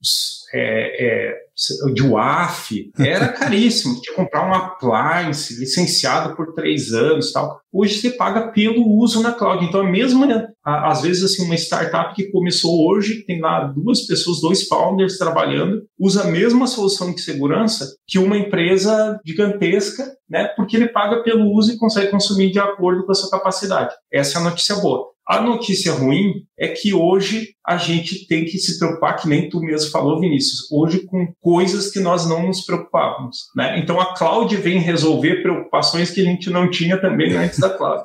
é, 0.54 1.06
é, 1.06 1.47
de 1.94 2.04
WAF, 2.04 2.92
era 3.00 3.30
caríssimo. 3.30 4.00
Tinha 4.00 4.16
que 4.16 4.22
comprar 4.22 4.48
um 4.48 4.54
appliance 4.54 5.60
licenciado 5.60 6.36
por 6.36 6.54
três 6.54 6.94
anos 6.94 7.32
tal. 7.32 7.60
Hoje 7.74 7.96
você 7.96 8.12
paga 8.12 8.52
pelo 8.52 8.88
uso 8.88 9.22
na 9.22 9.32
cloud. 9.32 9.66
Então, 9.66 9.86
é 9.86 9.92
mesmo, 9.92 10.26
né, 10.26 10.48
às 10.64 11.02
vezes, 11.02 11.24
assim, 11.24 11.44
uma 11.44 11.56
startup 11.56 12.14
que 12.16 12.32
começou 12.32 12.88
hoje, 12.88 13.26
tem 13.26 13.42
lá 13.42 13.66
duas 13.66 14.02
pessoas, 14.06 14.42
dois 14.42 14.68
founders 14.68 15.18
trabalhando, 15.18 15.84
usa 16.00 16.24
a 16.24 16.32
mesma 16.32 16.68
solução 16.68 17.14
de 17.14 17.22
segurança 17.22 17.96
que 18.08 18.20
uma 18.20 18.38
empresa 18.38 19.20
gigantesca, 19.26 20.12
né, 20.30 20.48
porque 20.56 20.76
ele 20.76 20.90
paga 20.90 21.24
pelo 21.24 21.52
uso 21.54 21.74
e 21.74 21.78
consegue 21.78 22.12
consumir 22.12 22.52
de 22.52 22.60
acordo 22.60 23.06
com 23.06 23.12
a 23.12 23.16
sua 23.16 23.32
capacidade. 23.32 23.94
Essa 24.12 24.38
é 24.38 24.42
a 24.42 24.44
notícia 24.44 24.76
boa. 24.76 25.08
A 25.28 25.42
notícia 25.42 25.92
ruim 25.92 26.46
é 26.58 26.70
que 26.70 26.94
hoje 26.94 27.50
a 27.68 27.78
gente 27.78 28.26
tem 28.28 28.46
que 28.46 28.58
se 28.58 28.80
preocupar, 28.80 29.18
que 29.18 29.28
nem 29.28 29.50
tu 29.50 29.60
mesmo 29.60 29.92
falou, 29.92 30.20
Vinícius, 30.20 30.72
hoje 30.72 31.06
com 31.06 31.28
coisas 31.42 31.92
que 31.92 32.00
nós 32.00 32.28
não 32.28 32.48
nos 32.48 32.62
preocupávamos. 32.62 33.48
Né? 33.56 33.80
Então 33.80 34.00
a 34.00 34.16
cloud 34.16 34.56
vem 34.56 34.80
resolver 34.80 35.42
preocupações 35.42 36.10
que 36.10 36.22
a 36.22 36.24
gente 36.24 36.50
não 36.50 36.70
tinha 36.70 37.00
também 37.00 37.34
antes 37.36 37.60
da 37.60 37.70
cloud. 37.70 38.04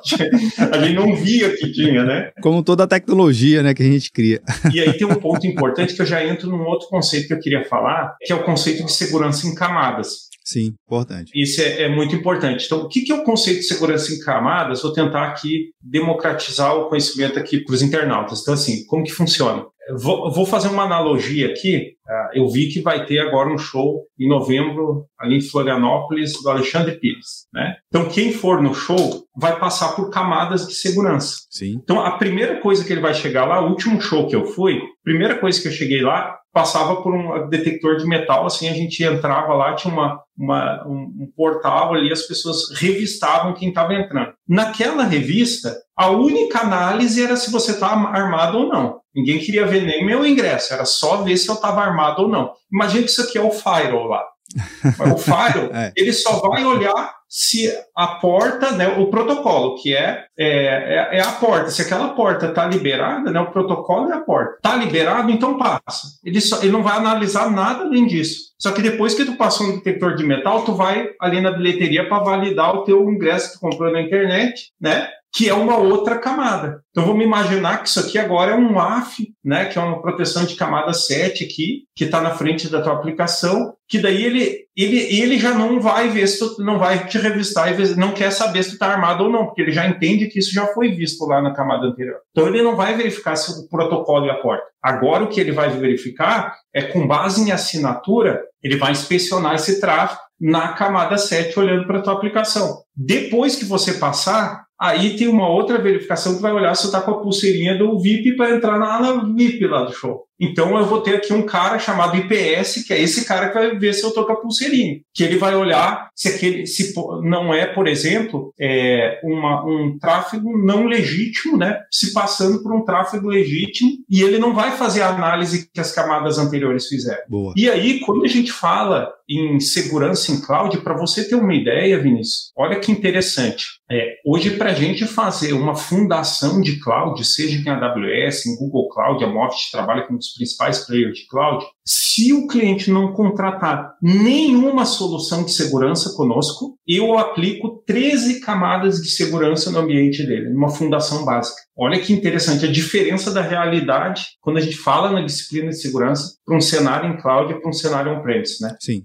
a 0.71 0.77
gente 0.79 0.95
não 0.95 1.15
via 1.15 1.55
que 1.55 1.71
tinha, 1.71 2.03
né? 2.03 2.31
Como 2.41 2.61
toda 2.61 2.83
a 2.83 2.87
tecnologia 2.87 3.63
né, 3.63 3.73
que 3.73 3.83
a 3.83 3.85
gente 3.85 4.11
cria. 4.11 4.41
e 4.73 4.81
aí 4.81 4.93
tem 4.93 5.07
um 5.07 5.15
ponto 5.15 5.47
importante 5.47 5.95
que 5.95 6.01
eu 6.01 6.05
já 6.05 6.25
entro 6.25 6.49
num 6.49 6.65
outro 6.65 6.89
conceito 6.89 7.27
que 7.27 7.33
eu 7.33 7.39
queria 7.39 7.63
falar, 7.63 8.15
que 8.21 8.33
é 8.33 8.35
o 8.35 8.43
conceito 8.43 8.83
de 8.85 8.91
segurança 8.91 9.47
em 9.47 9.55
camadas. 9.55 10.33
Sim, 10.43 10.75
importante. 10.85 11.31
Isso 11.33 11.61
é, 11.61 11.83
é, 11.83 11.89
muito 11.89 12.13
importante. 12.15 12.65
Então, 12.65 12.79
o 12.79 12.89
que, 12.89 13.01
que 13.01 13.11
é 13.11 13.15
o 13.15 13.23
conceito 13.23 13.61
de 13.61 13.65
segurança 13.65 14.13
em 14.13 14.19
camadas? 14.19 14.81
Vou 14.81 14.91
tentar 14.91 15.25
aqui 15.29 15.71
democratizar 15.81 16.75
o 16.75 16.89
conhecimento 16.89 17.39
aqui 17.39 17.63
para 17.63 17.73
os 17.73 17.81
internautas. 17.81 18.41
Então, 18.41 18.53
assim, 18.53 18.85
como 18.85 19.03
que 19.03 19.11
funciona? 19.11 19.52
Vou, 20.01 20.31
vou, 20.31 20.45
fazer 20.45 20.69
uma 20.69 20.83
analogia 20.83 21.47
aqui. 21.47 21.95
Uh, 22.07 22.39
eu 22.39 22.47
vi 22.47 22.69
que 22.69 22.81
vai 22.81 23.05
ter 23.05 23.19
agora 23.19 23.53
um 23.53 23.57
show 23.57 24.05
em 24.19 24.29
novembro 24.29 25.05
ali 25.19 25.37
em 25.37 25.41
Florianópolis 25.41 26.33
do 26.41 26.49
Alexandre 26.49 26.97
Pires, 26.99 27.47
né? 27.53 27.75
Então 27.87 28.07
quem 28.07 28.31
for 28.31 28.61
no 28.61 28.73
show 28.73 29.25
vai 29.35 29.59
passar 29.59 29.95
por 29.95 30.09
camadas 30.09 30.67
de 30.67 30.73
segurança. 30.73 31.37
Sim. 31.49 31.79
Então 31.83 31.99
a 31.99 32.17
primeira 32.17 32.61
coisa 32.61 32.83
que 32.83 32.93
ele 32.93 33.01
vai 33.01 33.13
chegar 33.13 33.45
lá, 33.45 33.61
o 33.61 33.69
último 33.69 33.99
show 34.01 34.27
que 34.27 34.35
eu 34.35 34.45
fui, 34.45 34.79
primeira 35.03 35.37
coisa 35.37 35.61
que 35.61 35.67
eu 35.67 35.71
cheguei 35.71 36.01
lá, 36.01 36.37
passava 36.53 37.01
por 37.01 37.13
um 37.13 37.49
detector 37.49 37.97
de 37.97 38.05
metal, 38.05 38.45
assim, 38.45 38.69
a 38.69 38.73
gente 38.73 39.03
entrava 39.03 39.55
lá, 39.55 39.73
tinha 39.73 39.91
uma, 39.91 40.21
uma 40.37 40.87
um, 40.87 41.23
um, 41.23 41.31
portal 41.35 41.95
ali, 41.95 42.11
as 42.11 42.21
pessoas 42.21 42.69
revistavam 42.79 43.55
quem 43.55 43.69
estava 43.69 43.95
entrando. 43.95 44.33
Naquela 44.47 45.03
revista, 45.03 45.75
a 45.97 46.11
única 46.11 46.59
análise 46.59 47.23
era 47.23 47.35
se 47.35 47.51
você 47.51 47.71
estava 47.71 48.03
tá 48.03 48.09
armado 48.09 48.59
ou 48.59 48.69
não. 48.69 48.99
Ninguém 49.15 49.39
queria 49.39 49.65
ver 49.65 49.81
nem 49.81 50.05
meu 50.05 50.25
ingresso, 50.25 50.73
era 50.73 50.85
só 50.85 51.23
ver 51.23 51.37
se 51.37 51.49
eu 51.49 51.55
estava 51.55 51.81
armado 51.81 52.21
ou 52.21 52.27
não. 52.27 52.51
Imagina 52.71 53.03
que 53.03 53.09
isso 53.09 53.23
aqui 53.23 53.37
é 53.37 53.41
o 53.41 53.51
firewall 53.51 54.07
lá. 54.07 54.23
O 55.11 55.17
firewall, 55.17 55.73
é. 55.73 55.91
ele 55.95 56.13
só 56.13 56.39
vai 56.39 56.63
olhar 56.63 57.15
se 57.35 57.67
a 57.97 58.05
porta, 58.19 58.73
né, 58.73 58.89
o 58.89 59.07
protocolo, 59.07 59.81
que 59.81 59.95
é, 59.95 60.25
é, 60.37 61.17
é, 61.17 61.19
a 61.19 61.31
porta, 61.31 61.71
se 61.71 61.81
aquela 61.81 62.09
porta 62.09 62.45
está 62.45 62.67
liberada, 62.67 63.31
né, 63.31 63.39
o 63.39 63.49
protocolo 63.49 64.11
é 64.11 64.13
a 64.13 64.21
porta. 64.21 64.53
Está 64.57 64.75
liberado, 64.75 65.31
então 65.31 65.57
passa. 65.57 66.09
Ele, 66.23 66.39
só, 66.39 66.61
ele 66.61 66.71
não 66.71 66.83
vai 66.83 66.95
analisar 66.95 67.49
nada 67.49 67.85
além 67.85 68.05
disso. 68.05 68.53
Só 68.59 68.71
que 68.71 68.83
depois 68.83 69.15
que 69.15 69.25
tu 69.25 69.35
passou 69.35 69.65
no 69.65 69.77
detector 69.77 70.15
de 70.15 70.23
metal, 70.23 70.63
tu 70.63 70.75
vai 70.75 71.09
ali 71.19 71.41
na 71.41 71.49
bilheteria 71.49 72.07
para 72.07 72.23
validar 72.23 72.75
o 72.75 72.83
teu 72.83 73.09
ingresso 73.09 73.47
que 73.47 73.53
tu 73.55 73.61
comprou 73.61 73.91
na 73.91 74.03
internet, 74.03 74.71
né? 74.79 75.09
que 75.33 75.49
é 75.49 75.53
uma 75.53 75.77
outra 75.77 76.19
camada. 76.19 76.83
Então 76.91 77.07
vamos 77.07 77.25
imaginar 77.25 77.81
que 77.81 77.89
isso 77.89 77.99
aqui 77.99 78.19
agora 78.19 78.51
é 78.51 78.55
um 78.55 78.79
AF, 78.79 79.33
né, 79.43 79.65
que 79.65 79.79
é 79.79 79.81
uma 79.81 79.99
proteção 79.99 80.45
de 80.45 80.55
camada 80.55 80.93
7 80.93 81.43
aqui, 81.43 81.85
que 81.95 82.03
está 82.03 82.21
na 82.21 82.35
frente 82.35 82.69
da 82.69 82.83
tua 82.83 82.93
aplicação, 82.93 83.73
que 83.89 83.97
daí 83.97 84.23
ele, 84.23 84.67
ele, 84.75 84.97
ele 84.97 85.37
já 85.37 85.53
não 85.53 85.79
vai 85.79 86.09
ver 86.09 86.27
se 86.27 86.39
tu, 86.39 86.63
não 86.63 86.79
vai 86.79 87.05
te 87.05 87.17
revistar 87.17 87.79
e 87.79 87.95
não 87.95 88.11
quer 88.13 88.31
saber 88.31 88.63
se 88.63 88.69
tu 88.69 88.73
está 88.73 88.87
armado 88.87 89.25
ou 89.25 89.29
não, 89.29 89.45
porque 89.45 89.61
ele 89.61 89.71
já 89.71 89.87
entende 89.87 90.27
que 90.27 90.39
isso 90.39 90.53
já 90.53 90.65
foi 90.67 90.91
visto 90.91 91.25
lá 91.25 91.41
na 91.41 91.53
camada 91.53 91.87
anterior. 91.87 92.17
Então 92.31 92.47
ele 92.47 92.61
não 92.61 92.75
vai 92.75 92.95
verificar 92.95 93.35
se 93.35 93.51
o 93.51 93.69
protocolo 93.69 94.25
é 94.25 94.31
a 94.31 94.41
porta. 94.41 94.65
Agora 94.81 95.23
o 95.23 95.29
que 95.29 95.39
ele 95.39 95.51
vai 95.51 95.69
verificar 95.69 96.55
é 96.73 96.81
com 96.81 97.07
base 97.07 97.41
em 97.41 97.51
assinatura, 97.51 98.43
ele 98.63 98.75
vai 98.75 98.91
inspecionar 98.91 99.55
esse 99.55 99.79
tráfego 99.79 100.21
na 100.41 100.73
camada 100.73 101.17
7 101.17 101.57
olhando 101.59 101.85
para 101.85 102.01
tua 102.01 102.13
aplicação. 102.13 102.79
Depois 102.95 103.55
que 103.55 103.65
você 103.65 103.93
passar, 103.93 104.63
Aí 104.83 105.15
tem 105.15 105.29
uma 105.29 105.47
outra 105.47 105.77
verificação 105.77 106.35
que 106.35 106.41
vai 106.41 106.51
olhar 106.51 106.75
se 106.75 106.87
está 106.87 106.99
com 106.99 107.11
a 107.11 107.21
pulseirinha 107.21 107.77
do 107.77 107.97
VIP 108.01 108.35
para 108.35 108.53
entrar 108.53 108.77
na 108.77 108.95
ala 108.95 109.33
VIP 109.33 109.65
lá 109.65 109.83
do 109.83 109.93
show. 109.93 110.25
Então 110.43 110.77
eu 110.77 110.85
vou 110.85 111.01
ter 111.01 111.15
aqui 111.15 111.33
um 111.33 111.45
cara 111.45 111.79
chamado 111.79 112.17
IPS, 112.17 112.83
que 112.85 112.93
é 112.93 113.01
esse 113.01 113.25
cara 113.25 113.47
que 113.47 113.53
vai 113.53 113.77
ver 113.77 113.93
se 113.93 114.03
eu 114.03 114.09
estou 114.09 114.25
com 114.25 114.33
a 114.33 114.41
pulseirinha. 114.41 114.99
Que 115.13 115.23
ele 115.23 115.37
vai 115.37 115.55
olhar 115.55 116.09
se 116.13 116.27
aquele 116.27 116.67
se 116.67 116.93
não 117.23 117.53
é, 117.53 117.65
por 117.65 117.87
exemplo, 117.87 118.53
é 118.59 119.19
uma, 119.23 119.65
um 119.65 119.97
tráfego 119.97 120.57
não 120.57 120.85
legítimo, 120.85 121.57
né? 121.57 121.79
Se 121.89 122.13
passando 122.13 122.61
por 122.61 122.73
um 122.73 122.83
tráfego 122.83 123.29
legítimo, 123.29 123.91
e 124.09 124.21
ele 124.21 124.37
não 124.37 124.53
vai 124.53 124.71
fazer 124.71 125.01
a 125.01 125.09
análise 125.09 125.69
que 125.73 125.79
as 125.79 125.93
camadas 125.93 126.37
anteriores 126.37 126.87
fizeram. 126.87 127.21
Boa. 127.29 127.53
E 127.55 127.69
aí, 127.69 127.99
quando 128.01 128.25
a 128.25 128.27
gente 128.27 128.51
fala 128.51 129.09
em 129.29 129.59
segurança 129.59 130.31
em 130.31 130.41
cloud, 130.41 130.77
para 130.79 130.97
você 130.97 131.27
ter 131.27 131.35
uma 131.35 131.53
ideia, 131.53 131.99
Vinícius, 131.99 132.51
olha 132.57 132.79
que 132.79 132.91
interessante. 132.91 133.65
É, 133.89 134.15
hoje, 134.25 134.51
para 134.51 134.71
a 134.71 134.73
gente 134.73 135.05
fazer 135.05 135.53
uma 135.53 135.75
fundação 135.75 136.61
de 136.61 136.79
cloud, 136.79 137.23
seja 137.25 137.57
em 137.57 137.69
AWS, 137.69 138.45
em 138.45 138.57
Google 138.57 138.89
Cloud, 138.89 139.23
a 139.23 139.27
Moffitt 139.27 139.71
trabalha 139.71 140.03
com 140.03 140.15
os 140.15 140.32
principais 140.35 140.85
players 140.85 141.19
de 141.19 141.27
cloud, 141.27 141.65
se 141.85 142.33
o 142.33 142.47
cliente 142.47 142.91
não 142.91 143.13
contratar 143.13 143.95
nenhuma 144.01 144.85
solução 144.85 145.43
de 145.43 145.51
segurança 145.51 146.13
conosco, 146.15 146.77
eu 146.87 147.17
aplico 147.17 147.83
13 147.85 148.39
camadas 148.39 149.01
de 149.01 149.09
segurança 149.09 149.71
no 149.71 149.79
ambiente 149.79 150.25
dele, 150.25 150.49
numa 150.49 150.69
fundação 150.69 151.25
básica. 151.25 151.61
Olha 151.77 151.99
que 151.99 152.13
interessante 152.13 152.65
a 152.65 152.71
diferença 152.71 153.31
da 153.31 153.41
realidade 153.41 154.25
quando 154.41 154.57
a 154.57 154.61
gente 154.61 154.77
fala 154.77 155.11
na 155.11 155.25
disciplina 155.25 155.69
de 155.69 155.81
segurança 155.81 156.35
para 156.45 156.55
um 156.55 156.61
cenário 156.61 157.09
em 157.09 157.17
cloud 157.21 157.51
e 157.51 157.59
para 157.59 157.69
um 157.69 157.73
cenário 157.73 158.13
on-premise, 158.13 158.61
né? 158.61 158.75
Sim. 158.79 159.03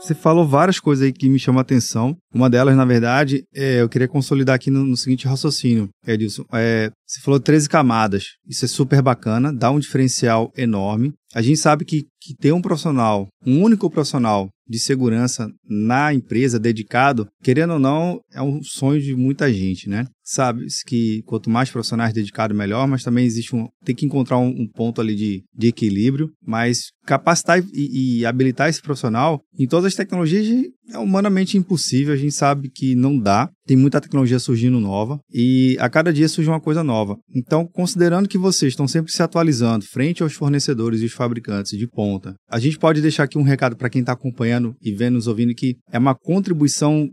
Você 0.00 0.14
falou 0.14 0.46
várias 0.46 0.80
coisas 0.80 1.04
aí 1.04 1.12
que 1.12 1.28
me 1.28 1.38
chamam 1.38 1.58
a 1.58 1.62
atenção. 1.62 2.16
Uma 2.32 2.48
delas, 2.48 2.76
na 2.76 2.84
verdade, 2.84 3.44
é, 3.54 3.80
eu 3.80 3.88
queria 3.88 4.06
consolidar 4.06 4.54
aqui 4.54 4.70
no, 4.70 4.84
no 4.84 4.96
seguinte 4.96 5.26
raciocínio, 5.26 5.88
Edilson. 6.06 6.44
É, 6.52 6.90
você 7.06 7.20
falou 7.20 7.40
13 7.40 7.68
camadas. 7.68 8.24
Isso 8.46 8.64
é 8.64 8.68
super 8.68 9.02
bacana, 9.02 9.52
dá 9.52 9.70
um 9.70 9.80
diferencial 9.80 10.52
enorme. 10.56 11.12
A 11.34 11.42
gente 11.42 11.58
sabe 11.58 11.84
que, 11.84 12.06
que 12.20 12.34
ter 12.34 12.52
um 12.52 12.62
profissional, 12.62 13.28
um 13.46 13.62
único 13.62 13.88
profissional 13.88 14.48
de 14.70 14.78
segurança 14.78 15.48
na 15.68 16.14
empresa 16.14 16.58
dedicado, 16.58 17.26
querendo 17.42 17.72
ou 17.72 17.78
não, 17.78 18.20
é 18.32 18.40
um 18.40 18.62
sonho 18.62 19.00
de 19.00 19.16
muita 19.16 19.52
gente, 19.52 19.88
né? 19.88 20.06
Sabe 20.22 20.64
que 20.86 21.22
quanto 21.26 21.50
mais 21.50 21.68
profissionais 21.68 22.12
dedicados, 22.12 22.56
melhor, 22.56 22.86
mas 22.86 23.02
também 23.02 23.24
existe 23.24 23.54
um. 23.54 23.66
tem 23.84 23.96
que 23.96 24.06
encontrar 24.06 24.38
um, 24.38 24.46
um 24.46 24.68
ponto 24.68 25.00
ali 25.00 25.16
de, 25.16 25.42
de 25.52 25.68
equilíbrio, 25.68 26.30
mas 26.40 26.92
capacitar 27.04 27.60
e, 27.72 28.20
e, 28.20 28.26
habilitar 28.26 28.68
esse 28.68 28.80
profissional 28.80 29.40
em 29.58 29.66
todas 29.66 29.86
as 29.86 29.94
tecnologias 29.96 30.46
é 30.88 30.98
humanamente 30.98 31.58
impossível, 31.58 32.16
gente 32.20 32.34
sabe 32.34 32.70
que 32.70 32.94
não 32.94 33.18
dá. 33.18 33.48
Tem 33.66 33.76
muita 33.76 34.00
tecnologia 34.00 34.38
surgindo 34.38 34.80
nova 34.80 35.18
e 35.32 35.76
a 35.78 35.88
cada 35.88 36.12
dia 36.12 36.28
surge 36.28 36.50
uma 36.50 36.60
coisa 36.60 36.82
nova. 36.82 37.16
Então, 37.34 37.66
considerando 37.72 38.28
que 38.28 38.38
vocês 38.38 38.72
estão 38.72 38.88
sempre 38.88 39.12
se 39.12 39.22
atualizando 39.22 39.84
frente 39.84 40.22
aos 40.22 40.34
fornecedores 40.34 41.00
e 41.00 41.04
os 41.04 41.12
fabricantes 41.12 41.78
de 41.78 41.88
ponta, 41.88 42.34
a 42.50 42.58
gente 42.58 42.78
pode 42.78 43.00
deixar 43.00 43.24
aqui 43.24 43.38
um 43.38 43.42
recado 43.42 43.76
para 43.76 43.88
quem 43.88 44.00
está 44.00 44.12
acompanhando 44.12 44.74
e 44.82 44.92
vendo, 44.92 45.14
nos 45.14 45.26
ouvindo 45.26 45.54
que 45.54 45.76
é 45.92 45.98
uma 45.98 46.14
contribuição 46.14 47.08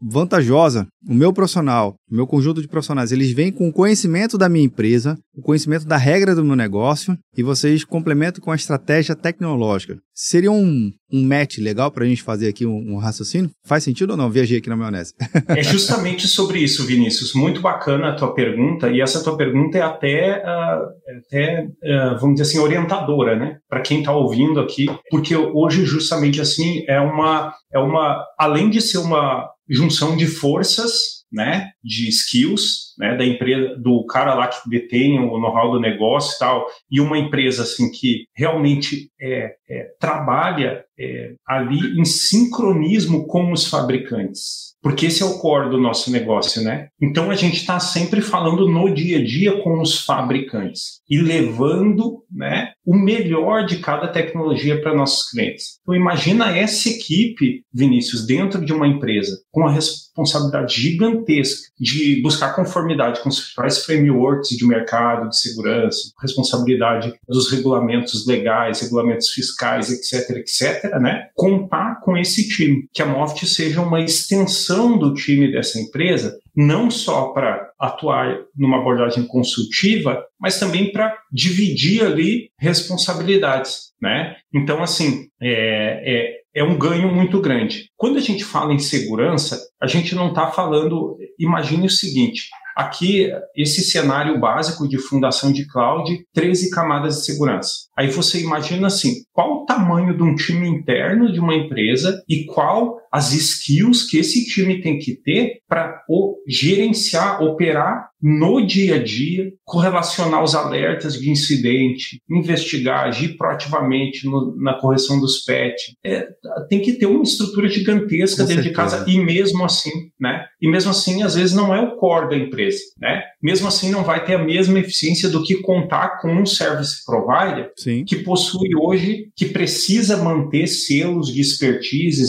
vantajosa. 0.00 0.86
O 1.08 1.14
meu 1.14 1.32
profissional, 1.32 1.94
o 2.10 2.14
meu 2.14 2.26
conjunto 2.26 2.60
de 2.60 2.68
profissionais, 2.68 3.12
eles 3.12 3.32
vêm 3.32 3.52
com 3.52 3.68
o 3.68 3.72
conhecimento 3.72 4.36
da 4.36 4.48
minha 4.48 4.64
empresa, 4.64 5.18
o 5.34 5.42
conhecimento 5.42 5.86
da 5.86 5.96
regra 5.96 6.34
do 6.34 6.44
meu 6.44 6.56
negócio 6.56 7.16
e 7.36 7.42
vocês 7.42 7.84
complementam 7.84 8.42
com 8.42 8.50
a 8.50 8.56
estratégia 8.56 9.14
tecnológica. 9.14 9.98
Seria 10.14 10.52
um, 10.52 10.90
um 11.10 11.26
match 11.26 11.58
legal 11.58 11.90
para 11.90 12.04
a 12.04 12.06
gente 12.06 12.22
fazer 12.22 12.48
aqui 12.48 12.66
um, 12.66 12.94
um, 12.94 12.98
raciocínio? 12.98 13.50
Faz 13.64 13.84
sentido 13.84 14.10
ou 14.10 14.16
não? 14.16 14.30
Viajei 14.30 14.58
aqui 14.58 14.68
na 14.68 14.76
maionese. 14.76 15.14
é 15.48 15.62
justamente 15.62 16.28
sobre 16.28 16.58
isso, 16.58 16.84
Vinícius. 16.84 17.32
Muito 17.32 17.62
bacana 17.62 18.10
a 18.10 18.14
tua 18.14 18.34
pergunta 18.34 18.90
e 18.90 19.00
essa 19.00 19.24
tua 19.24 19.36
pergunta 19.36 19.78
é 19.78 19.82
até, 19.82 20.42
uh, 20.44 21.18
até 21.18 21.64
uh, 21.64 22.18
vamos 22.20 22.34
dizer 22.34 22.50
assim, 22.50 22.58
orientadora, 22.58 23.36
né? 23.36 23.56
Para 23.68 23.80
quem 23.80 24.00
está 24.00 24.12
ouvindo 24.12 24.60
aqui, 24.60 24.86
porque 25.10 25.34
hoje 25.34 25.86
justamente 25.86 26.40
assim 26.40 26.84
é 26.86 27.00
uma, 27.00 27.54
é 27.72 27.78
uma, 27.78 28.22
além 28.38 28.68
de 28.68 28.82
ser 28.82 28.98
uma 28.98 29.48
junção 29.70 30.16
de 30.16 30.26
forças 30.26 31.20
né, 31.32 31.70
de 31.82 32.08
skills, 32.08 32.89
né, 33.00 33.16
da 33.16 33.24
empresa, 33.24 33.74
do 33.76 34.04
cara 34.04 34.34
lá 34.34 34.46
que 34.46 34.68
detém 34.68 35.18
o 35.18 35.38
know-how 35.38 35.72
do 35.72 35.80
negócio 35.80 36.36
e 36.36 36.38
tal, 36.38 36.66
e 36.90 37.00
uma 37.00 37.16
empresa 37.16 37.62
assim 37.62 37.90
que 37.90 38.26
realmente 38.36 39.10
é, 39.18 39.54
é 39.68 39.86
trabalha 39.98 40.84
é, 40.98 41.32
ali 41.48 41.98
em 41.98 42.04
sincronismo 42.04 43.26
com 43.26 43.50
os 43.52 43.66
fabricantes. 43.66 44.70
Porque 44.82 45.06
esse 45.06 45.22
é 45.22 45.26
o 45.26 45.38
core 45.38 45.70
do 45.70 45.78
nosso 45.78 46.10
negócio, 46.10 46.62
né? 46.62 46.88
Então 47.00 47.30
a 47.30 47.34
gente 47.34 47.56
está 47.56 47.78
sempre 47.78 48.22
falando 48.22 48.66
no 48.66 48.92
dia 48.92 49.18
a 49.18 49.24
dia 49.24 49.60
com 49.62 49.80
os 49.80 50.00
fabricantes 50.04 51.00
e 51.08 51.20
levando 51.20 52.24
né, 52.30 52.72
o 52.84 52.96
melhor 52.96 53.66
de 53.66 53.78
cada 53.78 54.08
tecnologia 54.08 54.80
para 54.80 54.94
nossos 54.94 55.30
clientes. 55.30 55.78
Então 55.82 55.94
imagina 55.94 56.56
essa 56.56 56.88
equipe, 56.88 57.62
Vinícius, 57.72 58.26
dentro 58.26 58.64
de 58.64 58.72
uma 58.72 58.88
empresa, 58.88 59.38
com 59.50 59.66
a 59.66 59.70
responsabilidade 59.70 60.80
gigantesca 60.80 61.68
de 61.78 62.20
buscar 62.22 62.54
conformidade 62.90 63.20
com 63.20 63.28
os 63.28 63.40
principais 63.40 63.84
frameworks 63.84 64.50
de 64.50 64.66
mercado, 64.66 65.28
de 65.28 65.38
segurança, 65.38 66.12
responsabilidade 66.20 67.14
dos 67.28 67.50
regulamentos 67.50 68.26
legais, 68.26 68.80
regulamentos 68.80 69.28
fiscais, 69.30 69.90
etc, 69.90 70.36
etc, 70.36 70.98
né? 71.00 71.28
Contar 71.34 72.00
com 72.00 72.16
esse 72.16 72.48
time, 72.48 72.88
que 72.92 73.02
a 73.02 73.06
Moft 73.06 73.46
seja 73.46 73.80
uma 73.80 74.00
extensão 74.00 74.98
do 74.98 75.14
time 75.14 75.50
dessa 75.52 75.78
empresa, 75.78 76.38
não 76.54 76.90
só 76.90 77.28
para 77.28 77.70
atuar 77.78 78.38
numa 78.56 78.78
abordagem 78.78 79.26
consultiva, 79.26 80.24
mas 80.38 80.58
também 80.58 80.92
para 80.92 81.16
dividir 81.32 82.04
ali 82.04 82.50
responsabilidades, 82.58 83.92
né? 84.00 84.36
Então, 84.52 84.82
assim, 84.82 85.28
é, 85.40 86.34
é, 86.54 86.60
é 86.60 86.64
um 86.64 86.76
ganho 86.76 87.14
muito 87.14 87.40
grande. 87.40 87.90
Quando 87.96 88.18
a 88.18 88.20
gente 88.20 88.44
fala 88.44 88.72
em 88.72 88.78
segurança, 88.78 89.60
a 89.80 89.86
gente 89.86 90.14
não 90.14 90.28
está 90.28 90.48
falando. 90.48 91.16
Imagine 91.38 91.86
o 91.86 91.90
seguinte: 91.90 92.48
Aqui, 92.80 93.30
esse 93.54 93.82
cenário 93.82 94.40
básico 94.40 94.88
de 94.88 94.96
fundação 94.96 95.52
de 95.52 95.66
cloud, 95.66 96.18
13 96.32 96.70
camadas 96.70 97.16
de 97.16 97.26
segurança. 97.26 97.72
Aí 97.94 98.10
você 98.10 98.40
imagina 98.40 98.86
assim, 98.86 99.16
qual 99.34 99.52
o 99.52 99.66
tamanho 99.66 100.16
de 100.16 100.22
um 100.22 100.34
time 100.34 100.66
interno 100.66 101.30
de 101.30 101.38
uma 101.38 101.54
empresa 101.54 102.22
e 102.26 102.46
qual 102.46 102.98
as 103.10 103.32
skills 103.32 104.04
que 104.04 104.18
esse 104.18 104.46
time 104.46 104.80
tem 104.80 104.98
que 104.98 105.14
ter 105.14 105.60
para 105.68 106.02
gerenciar, 106.46 107.42
operar 107.42 108.10
no 108.22 108.64
dia 108.64 108.96
a 108.96 109.02
dia, 109.02 109.50
correlacionar 109.64 110.42
os 110.42 110.54
alertas 110.54 111.14
de 111.14 111.30
incidente, 111.30 112.20
investigar, 112.28 113.04
agir 113.04 113.36
proativamente 113.36 114.26
no, 114.26 114.54
na 114.56 114.74
correção 114.74 115.18
dos 115.18 115.42
PET. 115.42 115.94
É, 116.04 116.28
tem 116.68 116.80
que 116.80 116.94
ter 116.94 117.06
uma 117.06 117.22
estrutura 117.22 117.68
gigantesca 117.68 118.42
Com 118.42 118.48
dentro 118.48 118.64
certeza. 118.64 118.68
de 118.68 118.74
casa 118.74 119.10
e 119.10 119.18
mesmo 119.18 119.64
assim, 119.64 119.90
né? 120.20 120.44
E 120.60 120.68
mesmo 120.68 120.90
assim, 120.90 121.22
às 121.22 121.34
vezes 121.34 121.54
não 121.54 121.74
é 121.74 121.80
o 121.80 121.96
core 121.96 122.28
da 122.28 122.36
empresa, 122.36 122.80
né? 123.00 123.22
Mesmo 123.42 123.68
assim, 123.68 123.90
não 123.90 124.04
vai 124.04 124.22
ter 124.24 124.34
a 124.34 124.44
mesma 124.44 124.78
eficiência 124.78 125.28
do 125.28 125.42
que 125.42 125.62
contar 125.62 126.20
com 126.20 126.30
um 126.30 126.44
service 126.44 127.02
provider 127.06 127.72
Sim. 127.78 128.04
que 128.04 128.16
possui 128.16 128.68
hoje, 128.78 129.30
que 129.34 129.46
precisa 129.46 130.18
manter 130.18 130.66
selos 130.66 131.32
de 131.32 131.40
expertise, 131.40 132.22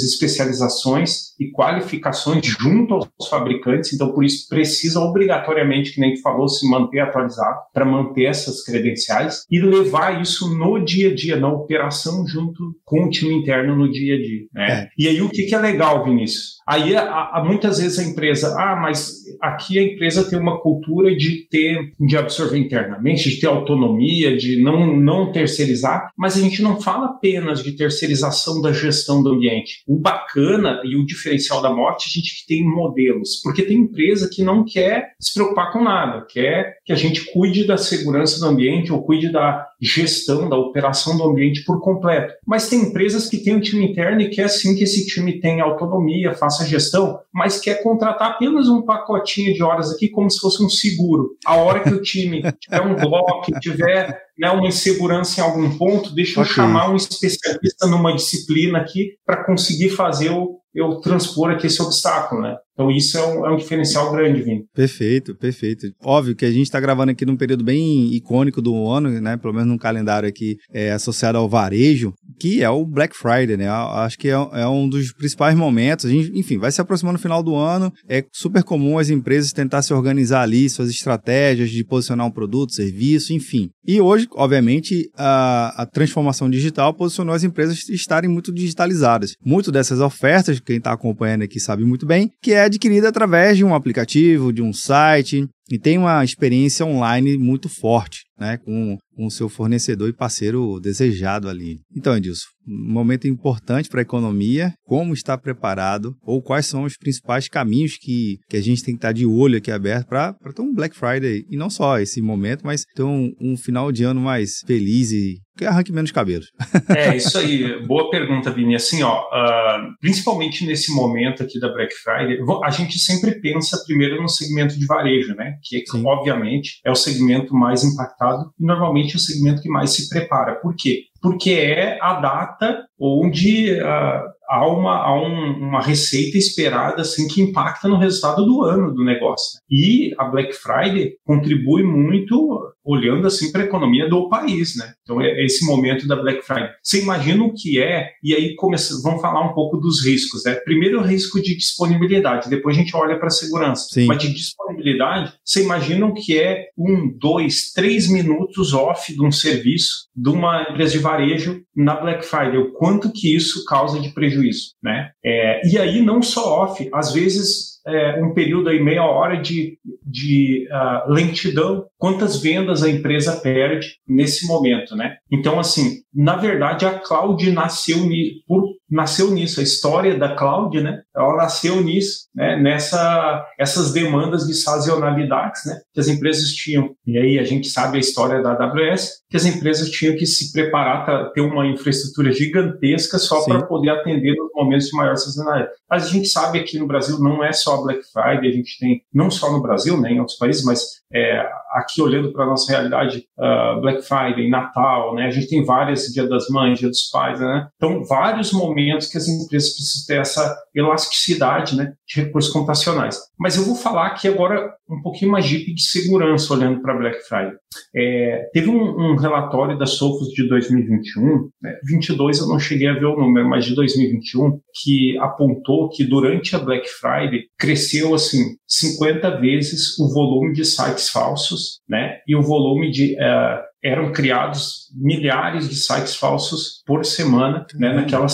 e 1.40 1.52
qualificações 1.52 2.46
junto 2.46 2.94
aos 2.94 3.30
fabricantes. 3.30 3.94
Então, 3.94 4.12
por 4.12 4.24
isso, 4.24 4.48
precisa 4.48 5.00
obrigatoriamente 5.00 5.94
que 5.94 6.00
nem 6.00 6.14
tu 6.14 6.22
falou, 6.22 6.48
se 6.48 6.70
manter 6.70 7.00
atualizado 7.00 7.60
para 7.74 7.86
manter 7.86 8.26
essas 8.26 8.64
credenciais 8.64 9.46
e 9.50 9.60
levar 9.60 10.22
isso 10.22 10.56
no 10.56 10.80
dia 10.84 11.10
a 11.10 11.16
dia, 11.16 11.38
na 11.38 11.52
operação 11.52 12.26
junto 12.28 12.76
com 12.86 13.06
o 13.06 13.10
time 13.10 13.34
interno 13.34 13.76
no 13.76 13.92
dia 13.92 14.16
a 14.16 14.18
dia. 14.18 14.46
Né? 14.54 14.72
É. 14.72 14.90
E 14.98 15.08
aí 15.08 15.22
o 15.22 15.30
que, 15.30 15.44
que 15.44 15.56
é 15.56 15.60
legal, 15.60 16.04
Vinícius? 16.04 16.61
Aí 16.72 16.96
a, 16.96 17.32
a, 17.34 17.44
muitas 17.44 17.80
vezes 17.80 18.00
a 18.00 18.04
empresa, 18.04 18.56
ah, 18.58 18.78
mas 18.78 19.26
aqui 19.42 19.78
a 19.78 19.84
empresa 19.84 20.24
tem 20.30 20.40
uma 20.40 20.62
cultura 20.62 21.14
de 21.14 21.46
ter, 21.50 21.92
de 22.00 22.16
absorver 22.16 22.58
internamente, 22.58 23.30
de 23.30 23.42
ter 23.42 23.48
autonomia, 23.48 24.38
de 24.38 24.64
não, 24.64 24.96
não 24.96 25.34
terceirizar, 25.34 26.14
mas 26.18 26.38
a 26.38 26.42
gente 26.42 26.62
não 26.62 26.80
fala 26.80 27.08
apenas 27.08 27.62
de 27.62 27.74
terceirização 27.74 28.62
da 28.62 28.72
gestão 28.72 29.22
do 29.22 29.32
ambiente. 29.32 29.84
O 29.86 30.00
bacana 30.00 30.82
e 30.86 30.96
o 30.96 31.06
diferencial 31.06 31.62
da 31.62 31.74
morte, 31.74 32.08
a 32.08 32.14
gente 32.22 32.46
tem 32.48 32.64
modelos, 32.64 33.42
porque 33.44 33.64
tem 33.64 33.80
empresa 33.80 34.30
que 34.32 34.42
não 34.42 34.64
quer 34.64 35.10
se 35.20 35.34
preocupar 35.34 35.74
com 35.74 35.84
nada, 35.84 36.26
quer 36.26 36.78
que 36.92 36.94
a 36.94 36.98
gente 36.98 37.32
cuide 37.32 37.66
da 37.66 37.78
segurança 37.78 38.38
do 38.40 38.46
ambiente 38.46 38.92
ou 38.92 39.02
cuide 39.02 39.32
da 39.32 39.66
gestão, 39.80 40.50
da 40.50 40.58
operação 40.58 41.18
do 41.18 41.24
ambiente 41.24 41.64
por 41.64 41.80
completo. 41.80 42.34
Mas 42.46 42.68
tem 42.68 42.82
empresas 42.82 43.30
que 43.30 43.38
têm 43.38 43.56
um 43.56 43.62
time 43.62 43.90
interno 43.90 44.20
e 44.20 44.30
quer 44.30 44.50
sim 44.50 44.76
que 44.76 44.84
esse 44.84 45.06
time 45.08 45.40
tenha 45.40 45.64
autonomia, 45.64 46.34
faça 46.34 46.66
gestão, 46.66 47.20
mas 47.34 47.60
quer 47.60 47.82
contratar 47.82 48.32
apenas 48.32 48.68
um 48.68 48.82
pacotinho 48.82 49.54
de 49.54 49.64
horas 49.64 49.90
aqui 49.92 50.10
como 50.10 50.30
se 50.30 50.40
fosse 50.40 50.62
um 50.64 50.70
seguro. 50.70 51.30
A 51.46 51.56
hora 51.56 51.80
que 51.80 51.94
o 51.94 52.02
time 52.02 52.42
tiver 52.60 52.82
um 52.82 52.96
bloco, 52.96 53.60
tiver 53.62 54.22
né, 54.38 54.50
uma 54.50 54.68
insegurança 54.68 55.40
em 55.40 55.44
algum 55.44 55.78
ponto, 55.78 56.14
deixa 56.14 56.40
eu 56.40 56.44
okay. 56.44 56.56
chamar 56.56 56.92
um 56.92 56.96
especialista 56.96 57.88
numa 57.88 58.14
disciplina 58.14 58.80
aqui 58.80 59.12
para 59.26 59.46
conseguir 59.46 59.90
fazer 59.90 60.30
o, 60.32 60.60
eu 60.74 61.00
transpor 61.02 61.52
aqui 61.52 61.68
esse 61.68 61.82
obstáculo, 61.82 62.42
né? 62.42 62.56
Então 62.74 62.90
isso 62.90 63.18
é 63.18 63.26
um, 63.26 63.46
é 63.46 63.52
um 63.52 63.58
diferencial 63.58 64.12
grande, 64.12 64.42
Vini. 64.42 64.64
Perfeito, 64.74 65.36
perfeito. 65.36 65.88
Óbvio 66.04 66.36
que 66.36 66.46
a 66.46 66.52
gente 66.52 66.64
está 66.64 66.80
gravando 66.80 67.12
aqui 67.12 67.26
num 67.26 67.38
período 67.38 67.64
bem 67.64 68.14
icônico 68.14 68.62
do 68.62 68.90
ano, 68.90 69.10
né? 69.22 69.38
Pelo 69.38 69.54
menos 69.54 69.68
num 69.68 69.78
calendário 69.78 70.28
aqui 70.28 70.58
é, 70.74 70.92
associado 70.92 71.38
ao 71.38 71.50
varejo, 71.50 72.14
que 72.42 72.64
é 72.64 72.70
o 72.72 72.84
Black 72.84 73.16
Friday, 73.16 73.56
né? 73.56 73.70
Acho 73.70 74.18
que 74.18 74.28
é, 74.28 74.32
é 74.32 74.68
um 74.68 74.90
dos 74.90 75.14
principais 75.14 75.56
momentos. 75.56 76.10
Gente, 76.10 76.32
enfim, 76.36 76.58
vai 76.58 76.72
se 76.72 76.82
aproximando 76.82 77.14
no 77.14 77.22
final 77.22 77.44
do 77.44 77.56
ano. 77.56 77.94
É 78.10 78.26
super 78.34 78.64
comum 78.64 78.98
as 78.98 79.12
empresas 79.12 79.54
tentar 79.54 79.84
se 79.84 79.94
organizar 79.94 80.42
ali, 80.42 80.68
suas 80.68 80.90
estratégias 80.90 81.70
de 81.70 81.84
posicionar 81.84 82.26
um 82.26 82.32
produto, 82.32 82.74
serviço, 82.74 83.32
enfim. 83.32 83.70
E 83.86 84.02
hoje, 84.02 84.28
obviamente, 84.32 85.08
a, 85.16 85.84
a 85.84 85.86
transformação 85.86 86.50
digital 86.50 86.96
posicionou 86.96 87.36
as 87.36 87.44
empresas 87.44 87.88
estarem 87.90 88.28
muito 88.28 88.52
digitalizadas. 88.52 89.34
Muito 89.46 89.72
dessas 89.72 90.00
ofertas, 90.00 90.60
quem 90.60 90.78
está 90.78 90.94
acompanhando 90.94 91.44
aqui 91.44 91.60
sabe 91.60 91.84
muito 91.84 92.08
bem, 92.08 92.32
que 92.42 92.54
é 92.54 92.64
adquirida 92.64 93.10
através 93.10 93.56
de 93.56 93.64
um 93.64 93.76
aplicativo, 93.76 94.52
de 94.52 94.64
um 94.64 94.74
site, 94.74 95.48
e 95.72 95.80
tem 95.80 95.98
uma 95.98 96.24
experiência 96.24 96.86
online 96.86 97.38
muito 97.38 97.70
forte, 97.70 98.26
né, 98.38 98.58
com 98.58 98.98
o 99.26 99.32
seu 99.32 99.50
fornecedor 99.50 100.10
e 100.10 100.14
parceiro 100.14 100.80
desejado 100.80 101.50
ali. 101.50 101.80
Então, 101.96 102.16
Edilson, 102.16 102.48
um 102.68 102.94
momento 102.94 103.28
importante 103.28 103.90
para 103.90 104.02
a 104.02 104.04
economia, 104.04 104.74
como 104.84 105.14
está 105.14 105.38
preparado 105.38 106.16
ou 106.22 106.42
quais 106.42 106.66
são 106.66 106.84
os 106.84 106.96
principais 106.98 107.48
caminhos 107.48 107.98
que, 107.98 108.38
que 108.50 108.58
a 108.58 108.62
gente 108.62 108.84
tem 108.84 108.94
que 108.94 109.00
estar 109.00 109.12
de 109.12 109.26
olho 109.26 109.58
aqui 109.58 109.72
aberto 109.72 110.08
para 110.08 110.34
ter 110.34 110.62
um 110.62 110.74
Black 110.74 110.96
Friday 110.96 111.44
e 111.50 111.58
não 111.58 111.70
só 111.70 112.00
esse 112.00 112.22
momento, 112.22 112.62
mas 112.64 112.84
ter 112.96 113.04
um, 113.04 113.32
um 113.42 113.58
final 113.58 113.92
de 113.92 114.04
ano 114.04 114.22
mais 114.22 114.60
feliz 114.66 115.12
e 115.12 115.38
que 115.58 115.66
arranque 115.66 115.92
menos 115.92 116.12
cabelos. 116.12 116.48
É, 116.90 117.16
isso 117.16 117.38
aí. 117.38 117.86
Boa 117.86 118.10
pergunta, 118.10 118.52
Vini. 118.52 118.76
Assim, 118.76 119.02
ó, 119.02 119.22
uh, 119.22 119.94
principalmente 120.02 120.66
nesse 120.66 120.94
momento 120.94 121.42
aqui 121.42 121.60
da 121.60 121.72
Black 121.72 121.94
Friday, 121.94 122.38
a 122.64 122.70
gente 122.70 123.00
sempre 123.00 123.40
pensa 123.40 123.82
primeiro 123.86 124.22
no 124.22 124.28
segmento 124.28 124.78
de 124.78 124.86
varejo, 124.86 125.34
né? 125.36 125.56
Que, 125.64 125.84
Sim. 125.86 126.04
obviamente, 126.06 126.80
é 126.86 126.92
o 126.92 126.96
segmento 126.96 127.54
mais 127.54 127.84
impactado 127.84 128.52
e 128.60 128.66
normalmente 128.66 129.11
é 129.14 129.18
o 129.18 129.20
segmento 129.20 129.62
que 129.62 129.70
mais 129.70 129.92
se 129.92 130.10
prepara. 130.10 130.56
Por 130.56 130.76
quê? 130.76 131.04
Porque 131.22 131.52
é 131.52 132.00
a 132.02 132.20
data 132.20 132.86
onde 133.00 133.80
uh, 133.80 134.32
há, 134.50 134.68
uma, 134.68 134.98
há 134.98 135.22
um, 135.22 135.68
uma 135.68 135.82
receita 135.82 136.38
esperada 136.38 137.02
assim, 137.02 137.28
que 137.28 137.42
impacta 137.42 137.88
no 137.88 137.98
resultado 137.98 138.46
do 138.46 138.64
ano 138.64 138.94
do 138.94 139.04
negócio. 139.04 139.60
E 139.70 140.14
a 140.18 140.26
Black 140.26 140.54
Friday 140.54 141.14
contribui 141.26 141.84
muito 141.84 142.74
olhando 142.84 143.28
assim 143.28 143.52
para 143.52 143.62
a 143.62 143.66
economia 143.66 144.10
do 144.10 144.28
país, 144.30 144.76
né? 144.76 144.94
Então 145.04 145.22
é 145.22 145.46
esse 145.46 145.66
momento 145.66 146.08
da 146.08 146.16
Black 146.16 146.42
Friday. 146.42 146.70
Você 146.82 147.02
imagina 147.02 147.44
o 147.44 147.54
que 147.54 147.82
é? 147.82 148.10
E 148.24 148.34
aí 148.34 148.56
começa, 148.56 149.02
vamos 149.02 149.22
falar 149.22 149.42
um 149.42 149.54
pouco 149.54 149.78
dos 149.78 150.06
riscos, 150.06 150.44
né? 150.46 150.56
Primeiro 150.56 151.00
o 151.00 151.04
risco 151.04 151.42
de 151.42 151.56
disponibilidade, 151.56 152.50
depois 152.50 152.76
a 152.76 152.80
gente 152.80 152.96
olha 152.96 153.18
para 153.18 153.28
a 153.28 153.32
segurança. 153.32 153.88
Sim. 153.92 154.06
Mas 154.06 154.20
de 154.20 154.34
disponibilidade, 154.34 155.34
você 155.44 155.64
imagina 155.64 156.06
o 156.06 156.14
que 156.14 156.40
é 156.40 156.68
um, 156.78 157.12
dois, 157.18 157.72
três 157.72 158.10
minutos 158.10 158.74
off 158.74 159.14
de 159.14 159.24
um 159.24 159.32
serviço 159.32 160.10
de 160.16 160.30
uma 160.30 160.64
empresa 160.70 160.94
de 160.94 161.00
varejo 161.00 161.62
na 161.76 161.96
Black 161.96 162.26
Friday, 162.26 162.58
o 162.58 162.72
quanto 162.74 163.12
que 163.12 163.36
isso 163.36 163.64
causa 163.66 164.00
de 164.00 164.10
prejuízo, 164.10 164.74
né? 164.84 165.12
É, 165.24 165.62
e 165.68 165.78
aí 165.78 166.02
não 166.02 166.22
só 166.22 166.64
off, 166.64 166.90
às 166.94 167.14
vezes 167.14 167.72
é, 167.86 168.22
um 168.22 168.34
período 168.34 168.70
aí, 168.70 168.82
meia 168.82 169.04
hora 169.04 169.38
de, 169.38 169.78
de 170.06 170.68
uh, 170.70 171.12
lentidão, 171.12 171.86
quantas 172.02 172.42
vendas 172.42 172.82
a 172.82 172.90
empresa 172.90 173.40
perde 173.40 173.98
nesse 174.08 174.48
momento, 174.48 174.96
né? 174.96 175.18
Então, 175.32 175.60
assim, 175.60 176.00
na 176.12 176.36
verdade, 176.36 176.84
a 176.84 176.98
cloud 176.98 177.52
nasceu 177.52 178.00
por 178.48 178.64
nasceu 178.90 179.32
nisso, 179.32 179.60
a 179.62 179.64
história 179.64 180.18
da 180.18 180.36
cloud, 180.36 180.82
né? 180.82 181.02
Ela 181.16 181.38
nasceu 181.38 181.82
nisso, 181.82 182.28
né? 182.36 182.60
Nessa 182.60 183.46
essas 183.58 183.94
demandas 183.94 184.48
de 184.48 184.54
sazonalidades, 184.54 185.62
né? 185.66 185.80
Que 185.94 186.00
as 186.00 186.08
empresas 186.08 186.50
tinham. 186.50 186.94
E 187.06 187.18
aí 187.18 187.40
a 187.40 187.44
gente 187.44 187.70
sabe 187.70 187.98
a 187.98 188.02
história 188.02 188.42
da 188.42 188.52
AWS, 188.54 189.22
que 189.30 189.38
as 189.38 189.46
empresas 189.46 189.90
tinham 189.90 190.18
que 190.18 190.26
se 190.26 190.52
preparar 190.52 191.06
para 191.06 191.30
ter 191.30 191.42
uma 191.42 191.66
infraestrutura 191.68 192.34
gigantesca 192.34 193.18
só 193.18 193.46
para 193.46 193.64
poder 193.66 193.92
atender 193.92 194.36
nos 194.36 194.52
momentos 194.54 194.88
de 194.88 194.98
maior 194.98 195.16
sazonalidade. 195.16 195.72
Mas 195.90 196.06
a 196.06 196.10
gente 196.10 196.28
sabe 196.28 196.60
aqui 196.60 196.78
no 196.78 196.88
Brasil 196.88 197.20
não 197.20 197.44
é 197.44 197.54
só 197.54 197.82
Black 197.82 198.02
Friday, 198.12 198.50
a 198.50 198.54
gente 198.54 198.78
tem 198.80 199.02
não 199.14 199.32
só 199.32 199.52
no 199.52 199.62
Brasil, 199.62 200.02
né? 200.02 200.12
Em 200.12 200.20
outros 200.20 200.38
países, 200.38 200.66
mas 200.66 200.82
é, 201.14 201.48
aqui 201.74 202.02
olhando 202.02 202.32
para 202.32 202.44
a 202.44 202.48
nossa 202.48 202.72
realidade, 202.72 203.26
uh, 203.38 203.82
Black 203.82 204.02
Friday, 204.04 204.50
Natal, 204.50 205.16
né? 205.16 205.28
A 205.28 205.32
gente 205.32 205.48
tem 205.48 205.64
várias 205.64 206.06
Dia 206.08 206.28
das 206.28 206.48
Mães, 206.50 206.80
Dia 206.80 206.90
dos 206.90 207.10
Pais, 207.10 207.40
né? 207.40 207.68
Então, 207.76 208.04
vários 208.04 208.52
momentos 208.52 209.08
que 209.08 209.18
as 209.18 209.28
empresas 209.28 209.70
precisam 209.70 210.06
ter 210.08 210.22
essa 210.22 210.58
elasticidade, 210.76 211.76
né? 211.76 211.94
De 212.08 212.22
recursos 212.22 212.52
computacionais. 212.52 213.20
Mas 213.40 213.56
eu 213.56 213.64
vou 213.64 213.76
falar 213.76 214.08
aqui 214.08 214.28
agora 214.28 214.74
um 214.90 215.02
pouquinho 215.02 215.32
mais 215.32 215.46
de 215.46 215.82
segurança 215.82 216.54
olhando 216.54 216.82
para 216.82 216.98
Black 216.98 217.22
Friday. 217.24 217.54
É, 217.96 218.50
teve 218.54 218.70
um, 218.70 219.12
um, 219.12 219.16
relatório 219.16 219.78
da 219.78 219.86
Sophos 219.86 220.28
de 220.30 220.48
2021, 220.50 221.50
né? 221.62 221.76
22 221.86 222.40
eu 222.40 222.48
não 222.48 222.60
cheguei 222.60 222.90
a 222.90 222.94
ver 222.94 223.06
o 223.06 223.16
número, 223.16 223.48
mas 223.48 223.66
de 223.66 223.74
2021, 223.74 224.60
que 224.82 225.18
apontou 225.20 225.90
que 225.90 226.04
durante 226.04 226.56
a 226.56 226.60
Black 226.60 226.88
Friday 226.90 227.46
cresceu 227.58 228.14
assim 228.14 228.56
50 228.68 229.40
vezes 229.40 229.98
o 229.98 230.14
volume 230.14 230.54
de 230.54 230.66
sites 230.66 231.10
falsos, 231.10 231.61
né? 231.88 232.20
E 232.28 232.36
o 232.36 232.42
volume 232.42 232.92
de 232.92 233.14
uh, 233.16 233.62
eram 233.84 234.12
criados 234.12 234.90
milhares 234.96 235.68
de 235.70 235.76
sites 235.76 236.16
falsos 236.16 236.84
por 236.86 237.04
semana, 237.06 237.66
né, 237.76 237.90
uhum. 237.90 237.96
naquela 237.96 238.28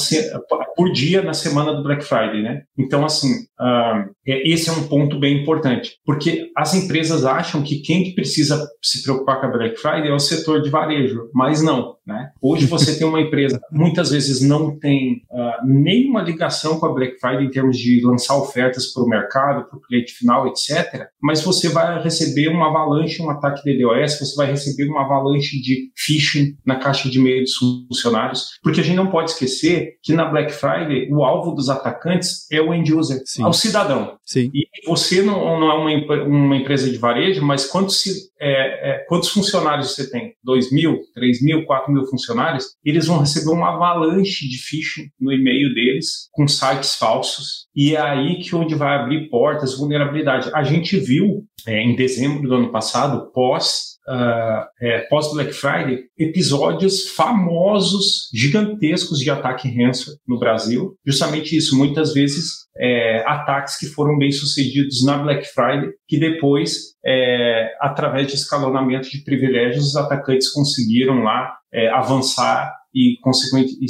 por 0.78 0.92
dia 0.92 1.24
na 1.24 1.34
semana 1.34 1.74
do 1.74 1.82
Black 1.82 2.06
Friday, 2.06 2.44
né? 2.44 2.62
Então 2.78 3.04
assim, 3.04 3.34
uh, 3.60 4.10
esse 4.26 4.70
é 4.70 4.72
um 4.72 4.88
ponto 4.88 5.20
bem 5.20 5.42
importante, 5.42 5.98
porque 6.06 6.52
as 6.56 6.76
empresas 6.76 7.26
acham 7.26 7.64
que 7.64 7.80
quem 7.80 8.14
precisa 8.14 8.64
se 8.82 9.02
preocupar 9.02 9.42
com 9.42 9.48
a 9.48 9.52
Black 9.52 9.78
Friday 9.78 10.10
é 10.10 10.14
o 10.14 10.20
setor 10.20 10.62
de 10.62 10.70
varejo, 10.70 11.30
mas 11.34 11.64
não, 11.64 11.96
né? 12.06 12.30
Hoje 12.40 12.68
você 12.68 12.98
tem 12.98 13.08
uma 13.08 13.20
empresa 13.20 13.60
muitas 13.72 14.12
vezes 14.12 14.42
não 14.42 14.78
tem 14.78 15.24
uh, 15.32 15.66
nenhuma 15.66 16.22
ligação 16.22 16.80
com 16.80 16.86
a 16.86 16.94
Black 16.94 17.20
Friday 17.20 17.46
em 17.46 17.52
termos 17.52 17.78
de 17.78 18.06
lançar 18.06 18.38
ofertas 18.38 18.94
para 18.94 19.04
o 19.04 19.10
mercado, 19.10 19.68
para 19.68 19.78
o 19.78 19.82
cliente 19.82 20.14
final, 20.14 20.48
etc. 20.48 21.08
Mas 21.22 21.42
você 21.42 21.70
vai 21.70 22.02
receber 22.04 22.50
uma 22.50 22.68
avalanche, 22.68 23.22
um 23.22 23.30
ataque 23.32 23.64
de 23.64 23.78
DDoS, 23.78 24.20
você 24.20 24.36
vai 24.36 24.52
receber 24.52 24.88
uma 24.90 25.04
avalanche 25.04 25.60
de 25.60 25.92
phishing 25.96 26.56
na 26.64 26.76
caixa 26.76 27.10
de 27.10 27.18
e-mail 27.18 27.44
dos 27.44 27.56
funcionários, 27.56 28.60
porque 28.62 28.82
a 28.82 28.84
gente 28.84 28.96
não 28.96 29.10
pode 29.10 29.32
esquecer 29.32 29.96
que 30.04 30.14
na 30.14 30.26
Black 30.26 30.52
Friday 30.52 30.67
o 31.12 31.24
alvo 31.24 31.52
dos 31.52 31.70
atacantes 31.70 32.50
é 32.52 32.62
o 32.62 32.74
end 32.74 32.94
user, 32.94 33.22
Sim. 33.26 33.44
é 33.44 33.48
o 33.48 33.54
cidadão. 33.54 34.18
Sim. 34.26 34.50
E 34.54 34.68
você 34.86 35.22
não, 35.22 35.60
não 35.60 35.72
é 35.72 35.74
uma, 35.74 36.24
uma 36.24 36.56
empresa 36.56 36.90
de 36.90 36.98
varejo, 36.98 37.44
mas 37.44 37.66
quantos, 37.66 38.06
é, 38.40 38.92
é, 38.92 39.06
quantos 39.08 39.30
funcionários 39.30 39.96
você 39.96 40.10
tem? 40.10 40.34
2 40.44 40.72
mil, 40.72 41.00
3 41.14 41.44
mil, 41.44 41.66
4 41.66 41.92
mil 41.92 42.06
funcionários? 42.06 42.66
Eles 42.84 43.08
vão 43.08 43.20
receber 43.20 43.52
uma 43.52 43.74
avalanche 43.74 44.48
de 44.48 44.58
phishing 44.58 45.10
no 45.20 45.32
e-mail 45.32 45.74
deles, 45.74 46.30
com 46.32 46.48
sites 46.48 46.96
falsos, 46.96 47.68
e 47.76 47.96
é 47.96 48.02
aí 48.02 48.40
que 48.40 48.56
onde 48.56 48.76
vai 48.76 48.98
abrir 48.98 49.30
portas, 49.30 49.78
vulnerabilidade. 49.78 50.50
A 50.54 50.64
gente 50.64 50.98
viu 50.98 51.44
é, 51.66 51.82
em 51.82 51.96
dezembro 51.96 52.48
do 52.48 52.56
ano 52.56 52.72
passado, 52.72 53.32
pós 53.32 53.97
uh, 54.08 54.66
é, 54.82 55.00
pós-Black 55.10 55.54
Friday, 55.54 56.04
episódios 56.18 57.10
famosos, 57.10 58.30
gigantescos 58.34 59.20
de 59.20 59.30
ataque 59.30 59.68
ransomware 59.70 60.20
no 60.28 60.40
Brasil. 60.40 60.96
Justamente 61.06 61.56
isso, 61.56 61.78
muitas 61.78 62.14
vezes 62.14 62.68
é, 62.78 63.24
ataques 63.28 63.78
que 63.78 63.88
foram 63.88 64.18
bem 64.18 64.32
sucedidos 64.32 65.04
na 65.04 65.18
Black 65.18 65.46
Friday, 65.48 65.90
que 66.08 66.20
depois, 66.20 66.96
é, 67.06 67.74
através 67.82 68.28
de 68.28 68.36
escalonamento 68.36 69.10
de 69.10 69.24
privilégios, 69.24 69.88
os 69.88 69.96
atacantes 69.96 70.52
conseguiram 70.52 71.24
lá 71.24 71.58
é, 71.74 71.90
avançar 71.90 72.74
e, 72.94 73.18
consequente, 73.22 73.74
e, 73.82 73.86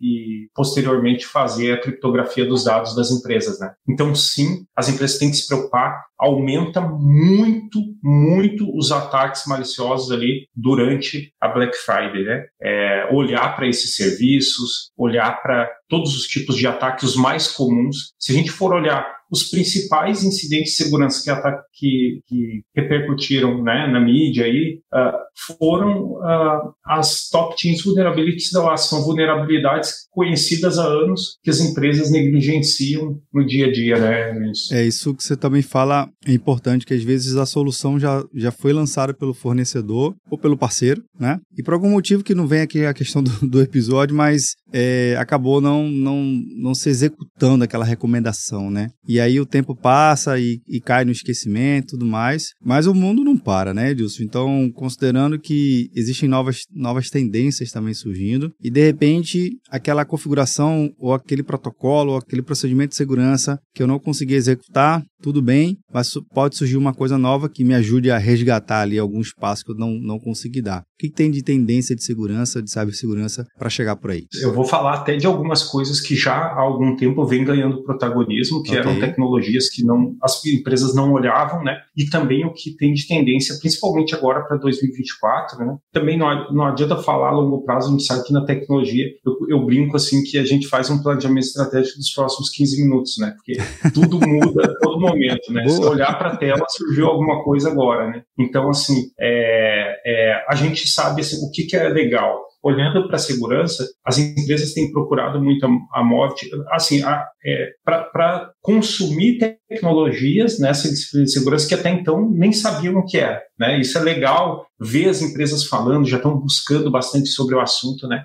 e, 0.00 0.48
posteriormente 0.54 1.26
fazer 1.26 1.72
a 1.72 1.80
criptografia 1.80 2.44
dos 2.44 2.64
dados 2.64 2.94
das 2.94 3.10
empresas. 3.10 3.58
Né? 3.58 3.72
Então, 3.88 4.14
sim, 4.14 4.64
as 4.76 4.88
empresas 4.88 5.18
têm 5.18 5.30
que 5.30 5.36
se 5.36 5.46
preocupar, 5.46 6.04
aumenta 6.18 6.80
muito, 6.80 7.80
muito 8.02 8.76
os 8.76 8.92
ataques 8.92 9.44
maliciosos 9.46 10.10
ali 10.10 10.46
durante 10.54 11.32
a 11.40 11.48
Black 11.48 11.76
Friday. 11.76 12.24
Né? 12.24 12.44
É, 12.62 13.08
olhar 13.12 13.54
para 13.56 13.68
esses 13.68 13.96
serviços, 13.96 14.90
olhar 14.96 15.40
para 15.42 15.68
todos 15.88 16.16
os 16.16 16.26
tipos 16.26 16.56
de 16.56 16.66
ataques, 16.66 17.16
mais 17.16 17.48
comuns. 17.48 18.12
Se 18.18 18.32
a 18.32 18.34
gente 18.34 18.50
for 18.50 18.72
olhar 18.74 19.17
os 19.30 19.44
principais 19.44 20.22
incidentes 20.22 20.72
de 20.72 20.84
segurança 20.84 21.22
que, 21.24 21.34
que, 21.74 22.20
que 22.26 22.62
repercutiram 22.74 23.62
né, 23.62 23.86
na 23.86 24.00
mídia 24.00 24.44
aí, 24.44 24.80
uh, 24.92 25.56
foram 25.58 26.12
uh, 26.12 26.72
as 26.84 27.28
top 27.28 27.56
teams 27.56 27.82
vulnerabilities 27.82 28.50
da 28.52 28.62
OAS. 28.62 28.88
São 28.88 29.02
vulnerabilidades 29.02 30.08
conhecidas 30.10 30.78
há 30.78 30.84
anos 30.84 31.38
que 31.42 31.50
as 31.50 31.60
empresas 31.60 32.10
negligenciam 32.10 33.20
no 33.32 33.46
dia 33.46 33.66
a 33.66 33.72
dia. 33.72 33.98
Né, 33.98 34.52
é 34.72 34.84
isso 34.84 35.14
que 35.14 35.22
você 35.22 35.36
também 35.36 35.62
fala, 35.62 36.08
é 36.26 36.32
importante 36.32 36.86
que 36.86 36.94
às 36.94 37.02
vezes 37.02 37.36
a 37.36 37.46
solução 37.46 37.98
já, 37.98 38.24
já 38.34 38.50
foi 38.50 38.72
lançada 38.72 39.14
pelo 39.14 39.34
fornecedor 39.34 40.14
ou 40.30 40.38
pelo 40.38 40.56
parceiro, 40.56 41.02
né? 41.18 41.38
E 41.56 41.62
por 41.62 41.74
algum 41.74 41.90
motivo 41.90 42.24
que 42.24 42.34
não 42.34 42.46
vem 42.46 42.60
aqui 42.60 42.84
a 42.84 42.94
questão 42.94 43.22
do, 43.22 43.30
do 43.48 43.60
episódio, 43.60 44.16
mas 44.16 44.54
é, 44.72 45.16
acabou 45.18 45.60
não, 45.60 45.88
não, 45.88 46.22
não 46.56 46.74
se 46.74 46.88
executando 46.88 47.64
aquela 47.64 47.84
recomendação, 47.84 48.70
né? 48.70 48.88
E 49.06 49.17
aí 49.20 49.40
o 49.40 49.46
tempo 49.46 49.74
passa 49.74 50.38
e, 50.38 50.60
e 50.66 50.80
cai 50.80 51.04
no 51.04 51.12
esquecimento 51.12 51.88
e 51.88 51.90
tudo 51.90 52.06
mais, 52.06 52.52
mas 52.62 52.86
o 52.86 52.94
mundo 52.94 53.24
não 53.24 53.36
para, 53.36 53.72
né, 53.74 53.90
Edilson? 53.90 54.22
Então, 54.22 54.70
considerando 54.74 55.38
que 55.38 55.90
existem 55.94 56.28
novas, 56.28 56.62
novas 56.74 57.10
tendências 57.10 57.70
também 57.70 57.94
surgindo, 57.94 58.52
e 58.62 58.70
de 58.70 58.84
repente 58.84 59.58
aquela 59.70 60.04
configuração 60.04 60.90
ou 60.98 61.14
aquele 61.14 61.42
protocolo 61.42 62.12
ou 62.12 62.18
aquele 62.18 62.42
procedimento 62.42 62.90
de 62.90 62.96
segurança 62.96 63.58
que 63.74 63.82
eu 63.82 63.86
não 63.86 63.98
consegui 63.98 64.34
executar, 64.34 65.02
tudo 65.20 65.42
bem, 65.42 65.78
mas 65.92 66.12
pode 66.32 66.56
surgir 66.56 66.76
uma 66.76 66.94
coisa 66.94 67.18
nova 67.18 67.48
que 67.48 67.64
me 67.64 67.74
ajude 67.74 68.10
a 68.10 68.18
resgatar 68.18 68.82
ali 68.82 68.98
alguns 68.98 69.32
passos 69.32 69.64
que 69.64 69.72
eu 69.72 69.76
não, 69.76 69.90
não 69.90 70.18
consegui 70.18 70.62
dar. 70.62 70.80
O 70.80 70.84
que, 70.98 71.08
que 71.08 71.14
tem 71.14 71.30
de 71.30 71.42
tendência 71.42 71.94
de 71.94 72.02
segurança, 72.02 72.62
de 72.62 72.70
cibersegurança 72.70 73.46
para 73.58 73.70
chegar 73.70 73.96
por 73.96 74.10
aí? 74.10 74.26
Eu 74.42 74.52
vou 74.52 74.64
falar 74.64 74.94
até 74.94 75.16
de 75.16 75.26
algumas 75.26 75.62
coisas 75.62 76.00
que 76.00 76.14
já 76.14 76.34
há 76.34 76.60
algum 76.60 76.96
tempo 76.96 77.24
vem 77.24 77.44
ganhando 77.44 77.82
protagonismo, 77.82 78.62
que 78.62 78.70
okay. 78.70 78.80
eram 78.80 78.98
tecnologias 78.98 79.68
que 79.68 79.84
não 79.84 80.16
as 80.22 80.44
empresas 80.44 80.94
não 80.94 81.12
olhavam, 81.12 81.62
né? 81.62 81.78
E 81.96 82.06
também 82.06 82.44
o 82.44 82.52
que 82.52 82.76
tem 82.76 82.92
de 82.92 83.06
tendência, 83.06 83.56
principalmente 83.60 84.14
agora 84.14 84.42
para 84.42 84.56
2024, 84.56 85.58
né? 85.58 85.76
Também 85.92 86.18
não, 86.18 86.52
não 86.52 86.64
adianta 86.64 86.96
falar 86.96 87.28
a 87.28 87.32
longo 87.32 87.62
prazo, 87.62 87.88
a 87.88 87.90
gente 87.92 88.04
sabe 88.04 88.24
que 88.24 88.32
na 88.32 88.44
tecnologia, 88.44 89.06
eu, 89.24 89.36
eu 89.48 89.64
brinco 89.64 89.96
assim 89.96 90.22
que 90.22 90.38
a 90.38 90.44
gente 90.44 90.66
faz 90.66 90.90
um 90.90 91.02
planejamento 91.02 91.46
estratégico 91.46 91.98
dos 91.98 92.10
próximos 92.12 92.50
15 92.50 92.82
minutos, 92.82 93.18
né? 93.18 93.34
Porque 93.36 93.56
tudo 93.92 94.18
muda 94.26 94.74
todo 94.82 95.07
momento, 95.08 95.52
né? 95.52 95.64
Boa. 95.64 95.76
Se 95.76 95.84
olhar 95.84 96.18
para 96.18 96.30
a 96.30 96.36
tela, 96.36 96.64
surgiu 96.68 97.06
alguma 97.06 97.42
coisa 97.42 97.70
agora, 97.70 98.08
né? 98.08 98.22
Então, 98.38 98.68
assim, 98.68 99.10
é, 99.18 100.00
é, 100.06 100.44
a 100.48 100.54
gente 100.54 100.88
sabe 100.88 101.20
assim, 101.20 101.36
o 101.46 101.50
que, 101.50 101.64
que 101.64 101.76
é 101.76 101.88
legal 101.88 102.48
olhando 102.62 103.06
para 103.06 103.16
a 103.16 103.20
segurança, 103.20 103.86
as 104.04 104.18
empresas 104.18 104.72
têm 104.72 104.90
procurado 104.90 105.42
muito 105.42 105.64
a, 105.64 106.00
a 106.00 106.04
morte, 106.04 106.48
assim, 106.70 107.00
é, 107.44 107.68
para 107.84 108.50
consumir 108.60 109.38
tecnologias 109.68 110.58
nessa 110.58 110.88
disciplina 110.88 111.24
de 111.24 111.32
segurança 111.32 111.68
que 111.68 111.74
até 111.74 111.90
então 111.90 112.28
nem 112.30 112.52
sabiam 112.52 112.96
o 112.96 113.04
que 113.04 113.18
era. 113.18 113.42
Né? 113.58 113.80
Isso 113.80 113.98
é 113.98 114.00
legal 114.00 114.66
ver 114.80 115.08
as 115.08 115.20
empresas 115.20 115.64
falando, 115.64 116.06
já 116.06 116.16
estão 116.16 116.38
buscando 116.38 116.90
bastante 116.90 117.28
sobre 117.28 117.54
o 117.54 117.60
assunto. 117.60 118.06
Né? 118.06 118.24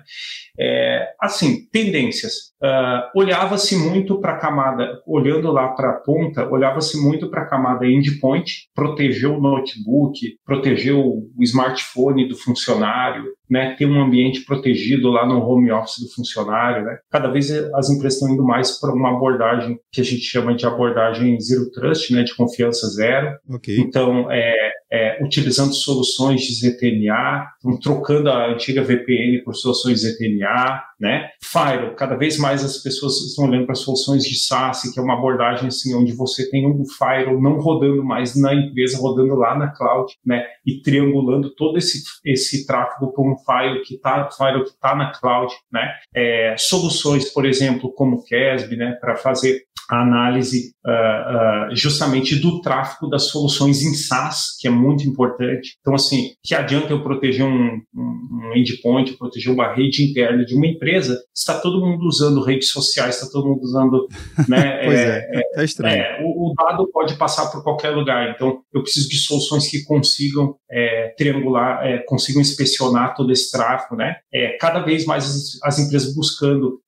É, 0.58 1.08
assim, 1.20 1.66
tendências. 1.70 2.52
Uh, 2.62 3.18
olhava-se 3.18 3.76
muito 3.76 4.20
para 4.20 4.32
a 4.32 4.38
camada, 4.38 5.02
olhando 5.06 5.50
lá 5.50 5.68
para 5.68 5.90
a 5.90 5.94
ponta, 5.94 6.48
olhava-se 6.48 6.96
muito 7.00 7.28
para 7.28 7.42
a 7.42 7.46
camada 7.46 7.86
endpoint, 7.86 8.68
proteger 8.74 9.28
o 9.28 9.40
notebook, 9.40 10.18
proteger 10.46 10.94
o 10.94 11.28
smartphone 11.40 12.28
do 12.28 12.36
funcionário, 12.36 13.24
né, 13.50 13.74
ter 13.76 13.86
um 13.86 14.00
ambiente 14.00 14.23
protegido 14.44 15.10
lá 15.10 15.26
no 15.26 15.40
home 15.40 15.70
office 15.70 16.00
do 16.00 16.14
funcionário. 16.14 16.84
Né? 16.84 16.98
Cada 17.10 17.28
vez 17.28 17.50
as 17.74 17.90
empresas 17.90 18.14
estão 18.14 18.32
indo 18.32 18.44
mais 18.44 18.78
para 18.80 18.92
uma 18.92 19.16
abordagem 19.16 19.78
que 19.92 20.00
a 20.00 20.04
gente 20.04 20.22
chama 20.22 20.54
de 20.54 20.66
abordagem 20.66 21.40
zero 21.40 21.70
trust, 21.70 22.12
né, 22.12 22.22
de 22.22 22.34
confiança 22.34 22.86
zero. 22.88 23.36
Okay. 23.48 23.78
Então, 23.78 24.30
é, 24.30 24.72
é, 24.94 25.18
utilizando 25.20 25.74
soluções 25.74 26.42
de 26.42 26.54
ZTNA, 26.54 27.48
trocando 27.82 28.30
a 28.30 28.52
antiga 28.52 28.80
VPN 28.80 29.42
por 29.42 29.52
soluções 29.52 30.02
ZTNA, 30.02 30.84
né? 31.00 31.30
Firewall, 31.42 31.96
cada 31.96 32.14
vez 32.14 32.38
mais 32.38 32.64
as 32.64 32.78
pessoas 32.78 33.20
estão 33.22 33.46
olhando 33.46 33.66
para 33.66 33.74
soluções 33.74 34.22
de 34.22 34.38
SaaS, 34.38 34.82
que 34.92 35.00
é 35.00 35.02
uma 35.02 35.14
abordagem 35.14 35.66
assim, 35.66 35.92
onde 35.96 36.12
você 36.12 36.48
tem 36.48 36.64
um 36.64 36.84
firewall 36.86 37.42
não 37.42 37.58
rodando 37.58 38.04
mais 38.04 38.40
na 38.40 38.54
empresa, 38.54 38.96
rodando 38.96 39.34
lá 39.34 39.58
na 39.58 39.66
cloud, 39.66 40.14
né? 40.24 40.46
E 40.64 40.80
triangulando 40.80 41.50
todo 41.56 41.76
esse, 41.76 42.04
esse 42.24 42.64
tráfego 42.64 43.12
por 43.12 43.28
um 43.28 43.36
firewall 43.36 43.82
que 43.82 43.96
está 43.96 44.30
firewall 44.30 44.64
que 44.64 44.78
tá 44.80 44.94
na 44.94 45.10
cloud, 45.10 45.52
né? 45.72 45.92
É, 46.14 46.54
soluções, 46.56 47.32
por 47.32 47.44
exemplo, 47.44 47.92
como 47.92 48.18
o 48.18 48.24
CASB, 48.24 48.76
né? 48.76 48.92
Para 49.00 49.16
fazer 49.16 49.64
a 49.90 50.02
análise 50.02 50.72
uh, 50.86 51.70
uh, 51.70 51.76
justamente 51.76 52.36
do 52.36 52.60
tráfego 52.60 53.08
das 53.08 53.24
soluções 53.24 53.82
em 53.82 53.94
SaaS, 53.94 54.56
que 54.58 54.66
é 54.66 54.70
muito 54.70 55.04
importante. 55.04 55.76
Então, 55.80 55.94
assim, 55.94 56.30
que 56.42 56.54
adianta 56.54 56.92
eu 56.92 57.02
proteger 57.02 57.44
um, 57.44 57.80
um 57.94 58.52
endpoint, 58.56 59.16
proteger 59.16 59.52
uma 59.52 59.74
rede 59.74 60.04
interna 60.04 60.44
de 60.44 60.54
uma 60.54 60.66
empresa, 60.66 61.18
está 61.34 61.58
todo 61.58 61.84
mundo 61.84 62.06
usando 62.06 62.42
redes 62.42 62.70
sociais, 62.70 63.16
está 63.16 63.30
todo 63.30 63.48
mundo 63.48 63.62
usando... 63.62 64.06
Né, 64.48 64.84
pois 64.84 64.98
é, 64.98 65.30
é, 65.32 65.60
é 65.60 65.64
estranho. 65.64 65.96
É, 65.96 66.20
o, 66.22 66.50
o, 66.50 66.54
dado 66.54 66.86
pode 66.92 67.16
passar 67.16 67.50
por 67.50 67.62
qualquer 67.62 67.90
lugar, 67.90 68.30
então 68.30 68.60
eu 68.74 68.82
preciso 68.82 69.08
de 69.08 69.16
soluções 69.16 69.70
que 69.70 69.82
consigam 69.84 70.56
é, 70.70 71.14
triangular, 71.16 71.86
é, 71.86 71.98
consigam 71.98 72.42
inspecionar 72.42 73.14
todo 73.14 73.32
esse 73.32 73.50
tráfego, 73.50 73.96
né? 73.96 74.16
É, 74.32 74.56
cada 74.58 74.80
vez 74.80 75.06
mais 75.06 75.24
as, 75.24 75.62
as 75.62 75.78
empresas 75.78 76.14
buscando 76.14 76.80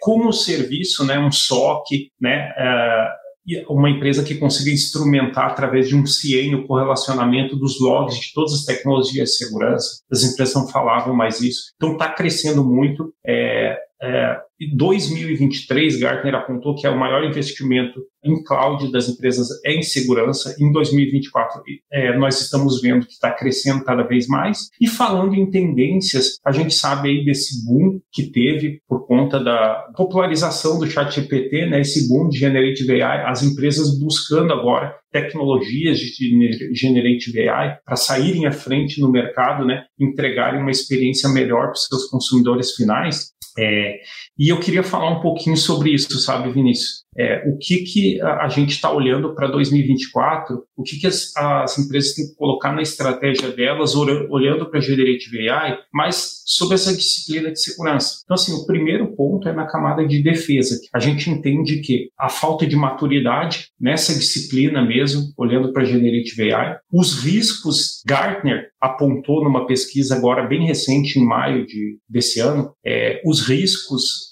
como 0.00 0.32
serviço, 0.32 1.04
né, 1.04 1.18
um 1.18 1.30
SOC, 1.30 1.97
né, 2.20 2.52
uh, 2.58 3.28
uma 3.68 3.88
empresa 3.88 4.22
que 4.22 4.34
consiga 4.34 4.70
instrumentar 4.70 5.46
através 5.46 5.88
de 5.88 5.96
um 5.96 6.04
CIEM 6.04 6.54
o 6.54 6.66
correlacionamento 6.66 7.56
dos 7.56 7.80
logs 7.80 8.18
de 8.18 8.32
todas 8.34 8.52
as 8.52 8.64
tecnologias 8.64 9.30
de 9.30 9.36
segurança. 9.36 10.02
As 10.10 10.22
empresas 10.22 10.54
não 10.54 10.68
falavam 10.68 11.14
mais 11.14 11.40
isso. 11.40 11.72
Então 11.76 11.92
está 11.92 12.10
crescendo 12.12 12.62
muito. 12.64 13.12
É, 13.26 13.78
é, 14.02 14.40
em 14.60 14.76
2023, 14.76 16.00
Gartner 16.00 16.34
apontou 16.34 16.74
que 16.74 16.86
é 16.86 16.90
o 16.90 16.98
maior 16.98 17.24
investimento 17.24 18.00
em 18.24 18.42
cloud 18.42 18.90
das 18.90 19.08
empresas 19.08 19.48
é 19.64 19.72
em 19.72 19.82
segurança. 19.82 20.54
Em 20.60 20.72
2024, 20.72 21.62
é, 21.92 22.16
nós 22.18 22.40
estamos 22.40 22.80
vendo 22.80 23.06
que 23.06 23.12
está 23.12 23.30
crescendo 23.30 23.84
cada 23.84 24.02
vez 24.02 24.26
mais. 24.26 24.68
E 24.80 24.88
falando 24.88 25.34
em 25.34 25.48
tendências, 25.48 26.38
a 26.44 26.50
gente 26.50 26.74
sabe 26.74 27.08
aí 27.08 27.24
desse 27.24 27.64
boom 27.64 28.00
que 28.12 28.30
teve 28.32 28.80
por 28.88 29.06
conta 29.06 29.38
da 29.38 29.86
popularização 29.96 30.78
do 30.78 30.86
chat 30.86 31.14
GPT, 31.14 31.66
né, 31.66 31.80
esse 31.80 32.08
boom 32.08 32.28
de 32.28 32.38
Generative 32.38 33.00
AI, 33.00 33.30
as 33.30 33.42
empresas 33.42 33.98
buscando 33.98 34.52
agora 34.52 34.94
tecnologias 35.10 35.98
de 35.98 36.74
Generative 36.74 37.48
AI 37.48 37.78
para 37.84 37.96
saírem 37.96 38.46
à 38.46 38.52
frente 38.52 39.00
no 39.00 39.10
mercado, 39.10 39.64
né, 39.64 39.84
entregarem 39.98 40.60
uma 40.60 40.70
experiência 40.70 41.28
melhor 41.28 41.62
para 41.62 41.72
os 41.72 41.86
seus 41.86 42.04
consumidores 42.06 42.74
finais. 42.74 43.32
É, 43.58 43.98
e 44.38 44.50
eu 44.50 44.60
queria 44.60 44.84
falar 44.84 45.10
um 45.10 45.20
pouquinho 45.20 45.56
sobre 45.56 45.92
isso, 45.92 46.18
sabe, 46.20 46.52
Vinícius? 46.52 47.02
É, 47.18 47.42
o 47.48 47.58
que, 47.58 47.78
que 47.78 48.20
a, 48.20 48.48
gente 48.48 48.70
está 48.70 48.92
olhando 48.92 49.34
para 49.34 49.48
2024, 49.48 50.62
o 50.76 50.82
que, 50.84 51.00
que 51.00 51.06
as, 51.08 51.36
as, 51.36 51.76
empresas 51.76 52.14
têm 52.14 52.28
que 52.28 52.36
colocar 52.36 52.70
na 52.72 52.80
estratégia 52.80 53.50
delas, 53.50 53.96
olhando 53.96 54.70
para 54.70 54.80
Generative 54.80 55.48
AI, 55.48 55.78
mas 55.92 56.44
sobre 56.46 56.76
essa 56.76 56.94
disciplina 56.96 57.50
de 57.50 57.60
segurança. 57.60 58.20
Então, 58.22 58.36
assim, 58.36 58.52
o 58.52 58.64
primeiro 58.64 59.16
ponto 59.16 59.48
é 59.48 59.52
na 59.52 59.66
camada 59.66 60.06
de 60.06 60.22
defesa. 60.22 60.78
A 60.94 61.00
gente 61.00 61.28
entende 61.28 61.80
que 61.80 62.10
a 62.16 62.28
falta 62.28 62.64
de 62.64 62.76
maturidade 62.76 63.70
nessa 63.80 64.14
disciplina 64.14 64.80
mesmo, 64.84 65.32
olhando 65.36 65.72
para 65.72 65.84
Generative 65.84 66.52
AI, 66.52 66.76
os 66.92 67.18
riscos, 67.24 68.00
Gartner 68.06 68.68
apontou 68.80 69.42
numa 69.42 69.66
pesquisa 69.66 70.14
agora 70.14 70.46
bem 70.46 70.64
recente, 70.64 71.18
em 71.18 71.26
maio 71.26 71.66
de, 71.66 71.98
desse 72.08 72.38
ano, 72.38 72.72
é, 72.86 73.20
os 73.24 73.40
riscos 73.40 74.27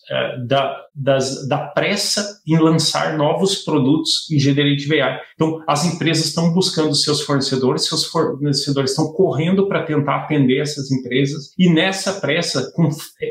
da, 0.47 0.77
das, 0.95 1.47
da 1.49 1.59
pressa 1.59 2.41
em 2.47 2.59
lançar 2.59 3.17
novos 3.17 3.57
produtos 3.57 4.31
em 4.31 4.39
Generative 4.39 5.01
AI. 5.01 5.21
Então, 5.35 5.63
as 5.69 5.85
empresas 5.85 6.27
estão 6.27 6.53
buscando 6.53 6.95
seus 6.95 7.23
fornecedores, 7.23 7.87
seus 7.87 8.05
fornecedores 8.07 8.91
estão 8.91 9.13
correndo 9.13 9.69
para 9.69 9.85
tentar 9.85 10.25
atender 10.25 10.61
essas 10.61 10.91
empresas, 10.91 11.51
e 11.59 11.69
nessa 11.69 12.15
pressa, 12.21 12.71
com, 12.75 12.89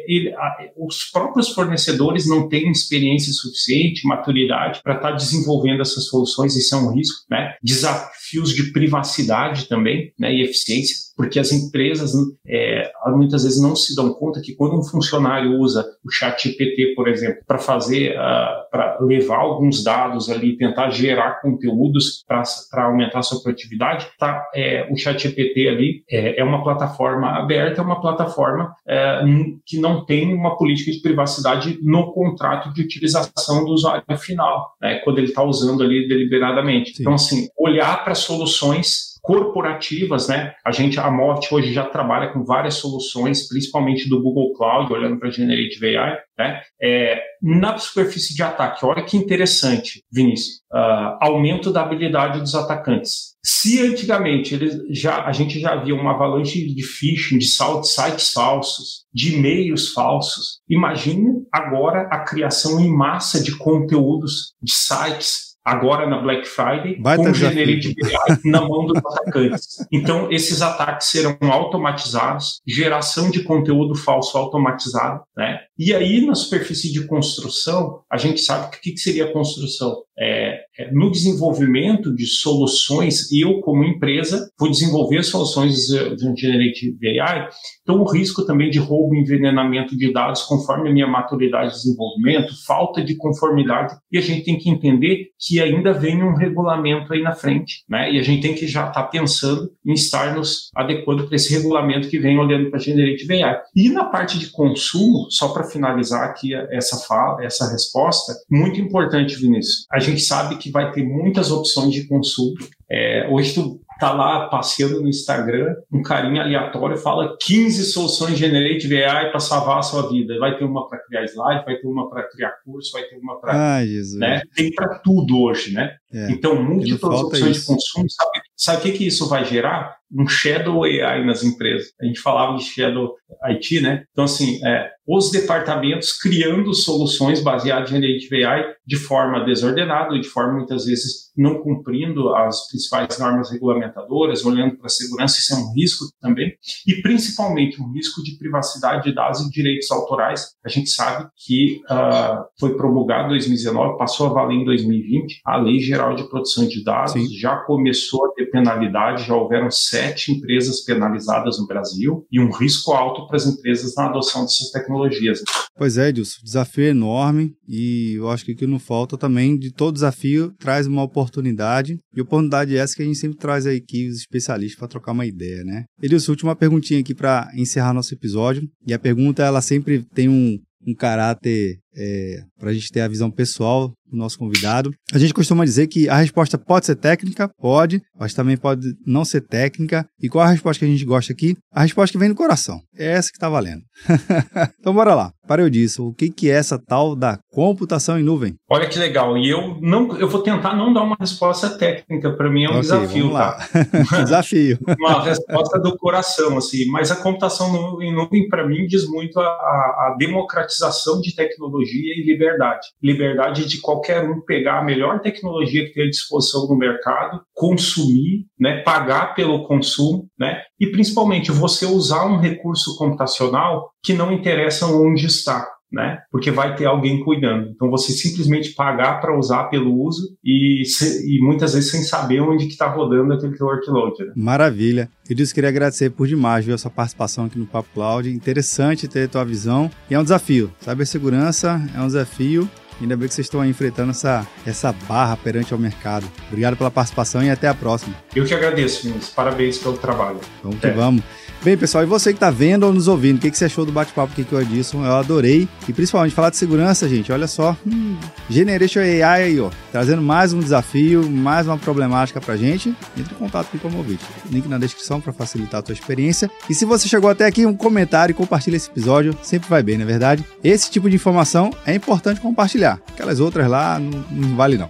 ele, 0.07 0.33
a, 0.35 0.57
os 0.77 1.09
próprios 1.11 1.49
fornecedores 1.49 2.27
não 2.27 2.47
têm 2.47 2.69
experiência 2.71 3.31
suficiente, 3.33 4.07
maturidade 4.07 4.81
para 4.83 4.95
estar 4.95 5.11
tá 5.11 5.15
desenvolvendo 5.15 5.81
essas 5.81 6.05
soluções, 6.05 6.55
isso 6.55 6.75
é 6.75 6.77
um 6.77 6.93
risco, 6.93 7.25
né? 7.29 7.55
Desafios 7.63 8.53
de 8.53 8.71
privacidade 8.71 9.67
também, 9.67 10.11
né? 10.19 10.33
E 10.33 10.43
eficiência, 10.43 10.95
porque 11.15 11.39
as 11.39 11.51
empresas 11.51 12.13
é, 12.47 12.91
muitas 13.15 13.43
vezes 13.43 13.61
não 13.61 13.75
se 13.75 13.95
dão 13.95 14.13
conta 14.13 14.41
que 14.41 14.53
quando 14.55 14.77
um 14.77 14.83
funcionário 14.83 15.57
usa 15.59 15.85
o 16.03 16.11
chat 16.11 16.55
GPT, 16.65 16.93
por 16.95 17.07
exemplo, 17.07 17.41
para 17.47 17.57
fazer, 17.57 18.15
uh, 18.17 18.69
para 18.71 18.97
levar 19.01 19.37
alguns 19.37 19.83
dados 19.83 20.29
ali, 20.29 20.57
tentar 20.57 20.89
gerar 20.89 21.41
conteúdos 21.41 22.23
para 22.27 22.85
aumentar 22.85 23.19
a 23.19 23.23
sua 23.23 23.41
produtividade, 23.41 24.07
tá, 24.17 24.45
é, 24.53 24.87
o 24.91 24.97
chat 24.97 25.21
GPT 25.21 25.67
ali 25.67 26.03
é, 26.09 26.39
é, 26.39 26.43
uma 26.43 26.63
plataforma 26.63 27.29
aberta, 27.29 27.81
é 27.81 27.83
uma 27.83 28.01
plataforma 28.01 28.73
é, 28.87 29.21
que 29.65 29.79
não 29.79 30.05
tem 30.05 30.33
uma 30.33 30.57
política 30.57 30.91
de 30.91 31.01
privacidade 31.01 31.79
no 31.81 32.11
contrato 32.11 32.73
de 32.73 32.81
utilização 32.81 33.65
do 33.65 33.71
usuário 33.71 34.03
final, 34.17 34.75
né, 34.81 34.99
quando 35.03 35.19
ele 35.19 35.27
está 35.27 35.43
usando 35.43 35.83
ali 35.83 36.07
deliberadamente. 36.07 36.95
Sim. 36.95 36.97
Então, 37.01 37.13
assim, 37.13 37.47
olhar 37.57 38.03
para 38.03 38.15
soluções 38.15 39.14
corporativas, 39.25 40.27
né? 40.27 40.53
A 40.63 40.71
gente, 40.71 40.99
a 40.99 41.09
Morte 41.09 41.53
hoje 41.53 41.73
já 41.73 41.83
trabalha 41.83 42.31
com 42.31 42.45
várias 42.45 42.75
soluções, 42.75 43.47
principalmente 43.47 44.07
do 44.07 44.21
Google 44.21 44.53
Cloud, 44.53 44.93
olhando 44.93 45.17
para 45.17 45.31
Generative 45.31 45.97
AI, 45.97 46.17
né? 46.37 46.61
É, 46.79 47.19
na 47.41 47.75
superfície 47.77 48.35
de 48.35 48.43
ataque, 48.43 48.85
olha 48.85 49.03
que 49.03 49.17
interessante, 49.17 50.03
Vinícius, 50.11 50.57
uh, 50.71 51.17
aumento 51.19 51.71
da 51.71 51.81
habilidade 51.81 52.39
dos 52.39 52.53
atacantes. 52.53 53.33
Se 53.43 53.81
antigamente 53.81 54.53
eles 54.53 54.77
já, 54.89 55.25
a 55.25 55.31
gente 55.31 55.59
já 55.59 55.75
via 55.75 55.95
uma 55.95 56.11
avalanche 56.11 56.73
de 56.73 56.83
phishing, 56.83 57.39
de 57.39 57.45
sites 57.45 58.31
falsos, 58.31 59.05
de 59.11 59.35
e-mails 59.35 59.91
falsos, 59.91 60.59
imagine 60.69 61.43
agora 61.51 62.07
a 62.11 62.19
criação 62.19 62.79
em 62.79 62.89
massa 62.89 63.43
de 63.43 63.57
conteúdos 63.57 64.53
de 64.61 64.71
sites 64.71 65.54
agora 65.65 66.07
na 66.07 66.21
Black 66.21 66.47
Friday, 66.47 66.95
Baita 66.99 67.23
com 67.23 67.33
Generative 67.33 67.95
AI 68.03 68.37
na 68.45 68.61
mão 68.61 68.85
dos 68.85 68.97
atacantes. 68.97 69.85
Então, 69.91 70.31
esses 70.31 70.61
ataques 70.61 71.07
serão 71.07 71.35
automatizados, 71.41 72.61
geração 72.67 73.31
de 73.31 73.43
conteúdo 73.43 73.95
falso 73.95 74.37
automatizado, 74.37 75.23
né? 75.35 75.61
E 75.77 75.93
aí, 75.93 76.25
na 76.25 76.35
superfície 76.35 76.93
de 76.93 77.07
construção, 77.07 78.01
a 78.09 78.17
gente 78.17 78.41
sabe 78.41 78.69
que 78.69 78.77
o 78.77 78.93
que 78.93 78.97
seria 78.97 79.33
construção? 79.33 80.03
É, 80.17 80.61
é, 80.77 80.91
no 80.91 81.11
desenvolvimento 81.11 82.13
de 82.13 82.25
soluções, 82.25 83.31
eu, 83.31 83.59
como 83.61 83.83
empresa, 83.83 84.49
vou 84.57 84.69
desenvolver 84.69 85.23
soluções 85.23 85.75
de 85.75 86.41
Generative 86.41 87.19
AI, 87.19 87.49
então 87.81 88.01
o 88.01 88.09
risco 88.09 88.45
também 88.45 88.69
de 88.69 88.79
roubo 88.79 89.15
e 89.15 89.19
envenenamento 89.19 89.97
de 89.97 90.11
dados 90.11 90.43
conforme 90.43 90.89
a 90.89 90.93
minha 90.93 91.07
maturidade 91.07 91.71
de 91.71 91.75
desenvolvimento, 91.75 92.53
falta 92.65 93.03
de 93.03 93.15
conformidade, 93.15 93.95
e 94.11 94.17
a 94.17 94.21
gente 94.21 94.43
tem 94.43 94.57
que 94.57 94.69
entender 94.69 95.27
que 95.39 95.61
ainda 95.61 95.93
vem 95.93 96.23
um 96.23 96.35
regulamento 96.35 97.13
aí 97.13 97.21
na 97.21 97.33
frente, 97.33 97.83
né? 97.89 98.11
E 98.11 98.19
a 98.19 98.23
gente 98.23 98.41
tem 98.41 98.55
que 98.55 98.67
já 98.67 98.87
estar 98.87 99.03
tá 99.03 99.07
pensando 99.07 99.69
em 99.85 99.93
estar 99.93 100.35
nos 100.35 100.69
adequando 100.75 101.27
para 101.27 101.35
esse 101.35 101.53
regulamento 101.53 102.09
que 102.09 102.19
vem 102.19 102.37
olhando 102.37 102.69
para 102.69 102.79
Generative 102.79 103.43
AI. 103.43 103.61
E 103.75 103.89
na 103.89 104.05
parte 104.05 104.39
de 104.39 104.51
consumo, 104.51 105.27
só 105.29 105.49
para 105.49 105.65
finalizar 105.65 106.23
aqui 106.23 106.53
essa 106.71 106.97
fala, 107.05 107.43
essa 107.43 107.69
resposta, 107.71 108.33
muito 108.49 108.79
importante, 108.79 109.35
Vinícius. 109.35 109.85
A 109.91 109.99
gente 110.05 110.21
sabe 110.21 110.57
que 110.57 110.71
vai 110.71 110.91
ter 110.91 111.03
muitas 111.03 111.51
opções 111.51 111.93
de 111.93 112.07
consumo. 112.07 112.55
É, 112.89 113.27
hoje 113.29 113.53
tu 113.53 113.81
tá 113.99 114.11
lá 114.11 114.47
passeando 114.47 115.01
no 115.01 115.07
Instagram, 115.07 115.75
um 115.91 116.01
carinha 116.01 116.41
aleatório 116.41 116.97
fala 116.97 117.37
15 117.41 117.85
soluções 117.85 118.37
Generative 118.37 119.03
AI 119.03 119.29
para 119.29 119.39
salvar 119.39 119.79
a 119.79 119.81
sua 119.81 120.09
vida. 120.09 120.37
Vai 120.37 120.57
ter 120.57 120.65
uma 120.65 120.87
para 120.87 120.99
criar 120.99 121.23
slide, 121.25 121.65
vai 121.65 121.75
ter 121.77 121.87
uma 121.87 122.09
para 122.09 122.23
criar 122.23 122.51
curso, 122.63 122.91
vai 122.91 123.03
ter 123.03 123.17
uma 123.17 123.39
para. 123.39 123.77
Ah, 123.77 123.85
Jesus. 123.85 124.19
Né? 124.19 124.41
Tem 124.55 124.71
para 124.71 124.99
tudo 124.99 125.39
hoje, 125.39 125.73
né? 125.73 125.95
É. 126.13 126.31
Então, 126.31 126.61
múltiplas 126.61 127.21
opções 127.21 127.61
de 127.61 127.65
consumo. 127.65 128.09
Sabe, 128.09 128.41
sabe 128.55 128.77
o 128.77 128.81
que, 128.81 128.91
que 128.97 129.07
isso 129.07 129.27
vai 129.27 129.45
gerar? 129.45 129.97
Um 130.11 130.27
shadow 130.27 130.83
AI 130.83 131.25
nas 131.25 131.43
empresas. 131.43 131.91
A 132.01 132.05
gente 132.05 132.19
falava 132.19 132.57
de 132.57 132.63
shadow 132.63 133.15
IT, 133.43 133.81
né? 133.81 134.03
Então, 134.11 134.25
assim, 134.25 134.59
é, 134.65 134.89
os 135.07 135.29
departamentos 135.29 136.13
criando 136.13 136.73
soluções 136.73 137.41
baseadas 137.41 137.91
em 137.91 137.95
Generative 137.95 138.43
AI 138.43 138.65
de 138.85 138.95
forma 138.95 139.43
desordenada, 139.45 140.19
de 140.19 140.27
forma 140.27 140.53
muitas 140.53 140.85
vezes 140.85 141.31
não 141.35 141.61
cumprindo 141.61 142.33
as 142.33 142.67
principais 142.67 143.19
normas 143.19 143.51
regulamentadoras, 143.51 144.45
olhando 144.45 144.77
para 144.77 144.87
a 144.87 144.89
segurança, 144.89 145.37
isso 145.37 145.53
é 145.53 145.57
um 145.57 145.73
risco 145.73 146.05
também, 146.21 146.53
e 146.87 147.01
principalmente 147.01 147.81
um 147.81 147.91
risco 147.91 148.23
de 148.23 148.37
privacidade 148.37 149.03
de 149.03 149.13
dados 149.13 149.41
e 149.41 149.49
direitos 149.49 149.91
autorais. 149.91 150.47
A 150.65 150.69
gente 150.69 150.89
sabe 150.89 151.27
que 151.35 151.81
uh, 151.89 152.45
foi 152.59 152.75
promulgado 152.75 153.25
em 153.25 153.29
2019, 153.29 153.97
passou 153.97 154.27
a 154.27 154.33
valer 154.33 154.55
em 154.55 154.65
2020 154.65 155.41
a 155.45 155.57
Lei 155.57 155.79
Geral 155.79 156.15
de 156.15 156.27
Proteção 156.29 156.67
de 156.67 156.83
Dados, 156.83 157.13
Sim. 157.13 157.27
já 157.37 157.57
começou 157.57 158.25
a 158.25 158.31
ter 158.31 158.45
penalidade, 158.45 159.25
já 159.25 159.35
houveram 159.35 159.69
sete 159.95 160.31
empresas 160.31 160.83
penalizadas 160.83 161.59
no 161.59 161.67
Brasil 161.67 162.25
e 162.31 162.39
um 162.39 162.51
risco 162.51 162.91
alto 162.91 163.27
para 163.27 163.37
as 163.37 163.45
empresas 163.45 163.93
na 163.95 164.07
adoção 164.07 164.41
dessas 164.41 164.69
tecnologias. 164.71 165.41
Pois 165.77 165.97
é, 165.97 166.09
Edilson, 166.09 166.41
desafio 166.43 166.85
é 166.85 166.89
enorme 166.89 167.53
e 167.67 168.13
eu 168.17 168.29
acho 168.29 168.45
que 168.45 168.51
o 168.51 168.55
que 168.55 168.67
não 168.67 168.79
falta 168.79 169.17
também 169.17 169.57
de 169.57 169.71
todo 169.71 169.93
desafio 169.93 170.53
traz 170.59 170.87
uma 170.87 171.03
oportunidade 171.03 171.99
e 172.15 172.21
oportunidade 172.21 172.77
essa 172.77 172.95
que 172.95 173.01
a 173.01 173.05
gente 173.05 173.17
sempre 173.17 173.37
traz 173.37 173.65
aqui 173.65 174.07
os 174.07 174.17
especialistas 174.17 174.77
para 174.77 174.87
trocar 174.87 175.11
uma 175.11 175.25
ideia, 175.25 175.63
né? 175.63 175.85
Edilson, 176.01 176.31
última 176.31 176.55
perguntinha 176.55 176.99
aqui 176.99 177.13
para 177.13 177.49
encerrar 177.55 177.93
nosso 177.93 178.13
episódio 178.13 178.67
e 178.85 178.93
a 178.93 178.99
pergunta 178.99 179.43
ela 179.43 179.61
sempre 179.61 180.03
tem 180.13 180.29
um, 180.29 180.57
um 180.87 180.93
caráter 180.93 181.77
é, 181.95 182.41
para 182.59 182.69
a 182.69 182.73
gente 182.73 182.91
ter 182.91 183.01
a 183.01 183.07
visão 183.07 183.31
pessoal 183.31 183.93
do 184.15 184.19
nosso 184.19 184.37
convidado. 184.39 184.91
A 185.13 185.19
gente 185.19 185.33
costuma 185.33 185.65
dizer 185.65 185.87
que 185.87 186.09
a 186.09 186.17
resposta 186.17 186.57
pode 186.57 186.85
ser 186.85 186.95
técnica, 186.95 187.49
pode, 187.59 188.01
mas 188.17 188.33
também 188.33 188.57
pode 188.57 188.95
não 189.05 189.23
ser 189.23 189.41
técnica. 189.41 190.05
E 190.19 190.29
qual 190.29 190.45
a 190.45 190.49
resposta 190.49 190.79
que 190.79 190.85
a 190.85 190.93
gente 190.93 191.05
gosta 191.05 191.33
aqui? 191.33 191.55
A 191.71 191.83
resposta 191.83 192.13
que 192.13 192.17
vem 192.17 192.29
do 192.29 192.35
coração. 192.35 192.79
É 192.97 193.11
essa 193.11 193.29
que 193.29 193.37
está 193.37 193.49
valendo. 193.49 193.81
então 194.79 194.93
bora 194.93 195.13
lá. 195.13 195.31
Para 195.47 195.61
eu 195.61 195.69
disso, 195.69 196.07
o 196.07 196.13
que, 196.13 196.29
que 196.29 196.49
é 196.49 196.55
essa 196.55 196.79
tal 196.79 197.15
da 197.15 197.39
computação 197.51 198.19
em 198.19 198.23
nuvem? 198.23 198.55
Olha 198.69 198.87
que 198.87 198.99
legal. 198.99 199.37
E 199.37 199.49
eu 199.49 199.77
não, 199.81 200.17
eu 200.17 200.27
vou 200.27 200.41
tentar 200.41 200.75
não 200.75 200.93
dar 200.93 201.03
uma 201.03 201.15
resposta 201.19 201.69
técnica. 201.77 202.31
Para 202.31 202.49
mim 202.49 202.63
é 202.63 202.67
um 202.67 202.71
okay, 202.71 202.81
desafio, 202.81 203.31
tá? 203.31 203.57
desafio. 204.23 204.79
uma 204.99 205.23
resposta 205.23 205.79
do 205.79 205.97
coração, 205.97 206.57
assim. 206.57 206.85
Mas 206.87 207.11
a 207.11 207.15
computação 207.15 208.01
em 208.01 208.13
nuvem, 208.13 208.47
para 208.49 208.67
mim, 208.67 208.85
diz 208.87 209.07
muito 209.07 209.39
a, 209.39 209.45
a, 209.45 210.15
democratização 210.17 211.21
de 211.21 211.35
tecnologia 211.35 211.55
tecnologia 211.55 212.13
e 212.15 212.25
liberdade. 212.25 212.87
Liberdade 213.01 213.65
de 213.65 213.81
qualquer 213.81 214.23
um 214.23 214.41
pegar 214.41 214.79
a 214.79 214.83
melhor 214.83 215.19
tecnologia 215.19 215.85
que 215.85 215.93
tem 215.93 216.05
à 216.05 216.09
disposição 216.09 216.67
no 216.67 216.77
mercado, 216.77 217.41
consumir, 217.53 218.45
né, 218.59 218.81
pagar 218.81 219.33
pelo 219.33 219.67
consumo, 219.67 220.27
né, 220.39 220.61
e 220.79 220.87
principalmente 220.87 221.51
você 221.51 221.85
usar 221.85 222.25
um 222.25 222.39
recurso 222.39 222.97
computacional 222.97 223.91
que 224.03 224.13
não 224.13 224.31
interessa 224.31 224.85
onde 224.87 225.25
está 225.25 225.65
né? 225.91 226.19
Porque 226.29 226.51
vai 226.51 226.75
ter 226.75 226.85
alguém 226.85 227.23
cuidando. 227.23 227.69
Então 227.69 227.89
você 227.89 228.11
simplesmente 228.11 228.73
pagar 228.73 229.21
para 229.21 229.37
usar 229.37 229.65
pelo 229.65 229.93
uso 229.93 230.35
e, 230.43 230.83
e 230.83 231.39
muitas 231.41 231.73
vezes 231.73 231.89
sem 231.89 232.01
saber 232.01 232.41
onde 232.41 232.65
que 232.65 232.73
está 232.73 232.87
rodando 232.87 233.33
aquele 233.33 233.55
workload. 233.59 234.25
Né? 234.25 234.33
Maravilha. 234.35 235.09
Eu 235.29 235.35
disse 235.35 235.53
queria 235.53 235.69
agradecer 235.69 236.09
por 236.09 236.27
demais 236.27 236.65
viu, 236.65 236.75
a 236.75 236.77
sua 236.77 236.91
participação 236.91 237.45
aqui 237.45 237.57
no 237.57 237.65
Papo 237.65 237.89
Cloud. 237.93 238.29
Interessante 238.29 239.07
ter 239.07 239.23
a 239.23 239.27
tua 239.29 239.45
visão 239.45 239.89
e 240.09 240.13
é 240.13 240.19
um 240.19 240.23
desafio. 240.23 240.71
Cibersegurança 240.81 241.81
é 241.95 242.01
um 242.01 242.07
desafio. 242.07 242.69
Ainda 243.01 243.17
bem 243.17 243.27
que 243.27 243.33
vocês 243.33 243.45
estão 243.45 243.61
aí 243.61 243.69
enfrentando 243.69 244.11
essa, 244.11 244.47
essa 244.65 244.93
barra 245.07 245.35
perante 245.35 245.73
ao 245.73 245.79
mercado. 245.79 246.25
Obrigado 246.47 246.77
pela 246.77 246.89
participação 246.89 247.43
e 247.43 247.49
até 247.49 247.67
a 247.67 247.73
próxima. 247.73 248.15
Eu 248.35 248.45
que 248.45 248.53
agradeço, 248.53 249.05
meninos. 249.05 249.29
Parabéns 249.29 249.77
pelo 249.77 249.97
trabalho. 249.97 250.39
Vamos 250.63 250.77
até. 250.77 250.91
que 250.91 250.95
vamos. 250.97 251.23
Bem, 251.63 251.75
pessoal, 251.75 252.03
e 252.03 252.07
você 252.07 252.31
que 252.31 252.37
está 252.37 252.51
vendo 252.51 252.83
ou 252.83 252.93
nos 252.93 253.07
ouvindo, 253.07 253.37
o 253.37 253.39
que, 253.39 253.49
que 253.49 253.57
você 253.57 253.65
achou 253.65 253.85
do 253.85 253.91
bate-papo 253.91 254.31
aqui 254.31 254.43
com 254.43 254.55
o 254.55 254.61
Edson? 254.61 255.03
Eu 255.03 255.15
adorei. 255.15 255.67
E 255.87 255.93
principalmente 255.93 256.35
falar 256.35 256.51
de 256.51 256.57
segurança, 256.57 257.09
gente. 257.09 257.31
Olha 257.31 257.47
só, 257.47 257.75
hum, 257.85 258.15
Generation 258.49 258.99
AI 258.99 259.23
aí, 259.23 259.59
ó. 259.59 259.71
Trazendo 259.91 260.21
mais 260.21 260.53
um 260.53 260.59
desafio, 260.59 261.27
mais 261.27 261.65
uma 261.65 261.77
problemática 261.77 262.39
pra 262.39 262.55
gente. 262.55 262.95
Entre 263.17 263.33
em 263.33 263.37
contato 263.37 263.67
aqui 263.67 263.79
com 263.79 263.87
o 263.87 263.91
Movit. 263.91 264.19
Link 264.51 264.67
na 264.67 264.77
descrição 264.77 265.19
para 265.19 265.33
facilitar 265.33 265.79
a 265.79 265.81
tua 265.81 265.93
experiência. 265.93 266.51
E 266.69 266.75
se 266.75 266.85
você 266.85 267.07
chegou 267.07 267.29
até 267.31 267.47
aqui, 267.47 267.65
um 267.65 267.75
comentário 267.75 268.31
e 268.31 268.35
compartilha 268.35 268.75
esse 268.75 268.89
episódio. 268.89 269.35
Sempre 269.41 269.67
vai 269.67 269.81
bem, 269.81 269.97
não 269.97 270.03
é 270.03 270.07
verdade? 270.07 270.45
Esse 270.63 270.91
tipo 270.91 271.09
de 271.09 271.15
informação 271.15 271.71
é 271.85 271.95
importante 271.95 272.39
compartilhar. 272.39 272.99
Aquelas 273.11 273.39
outras 273.39 273.67
lá 273.67 273.97
não, 273.97 274.23
não 274.29 274.55
vale 274.55 274.77
não. 274.77 274.89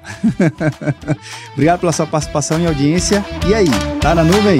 Obrigado 1.53 1.79
pela 1.79 1.93
sua 1.93 2.05
participação 2.05 2.59
e 2.59 2.67
audiência. 2.67 3.23
E 3.47 3.53
aí, 3.53 3.69
tá 4.01 4.13
na 4.13 4.23
nuvem? 4.25 4.59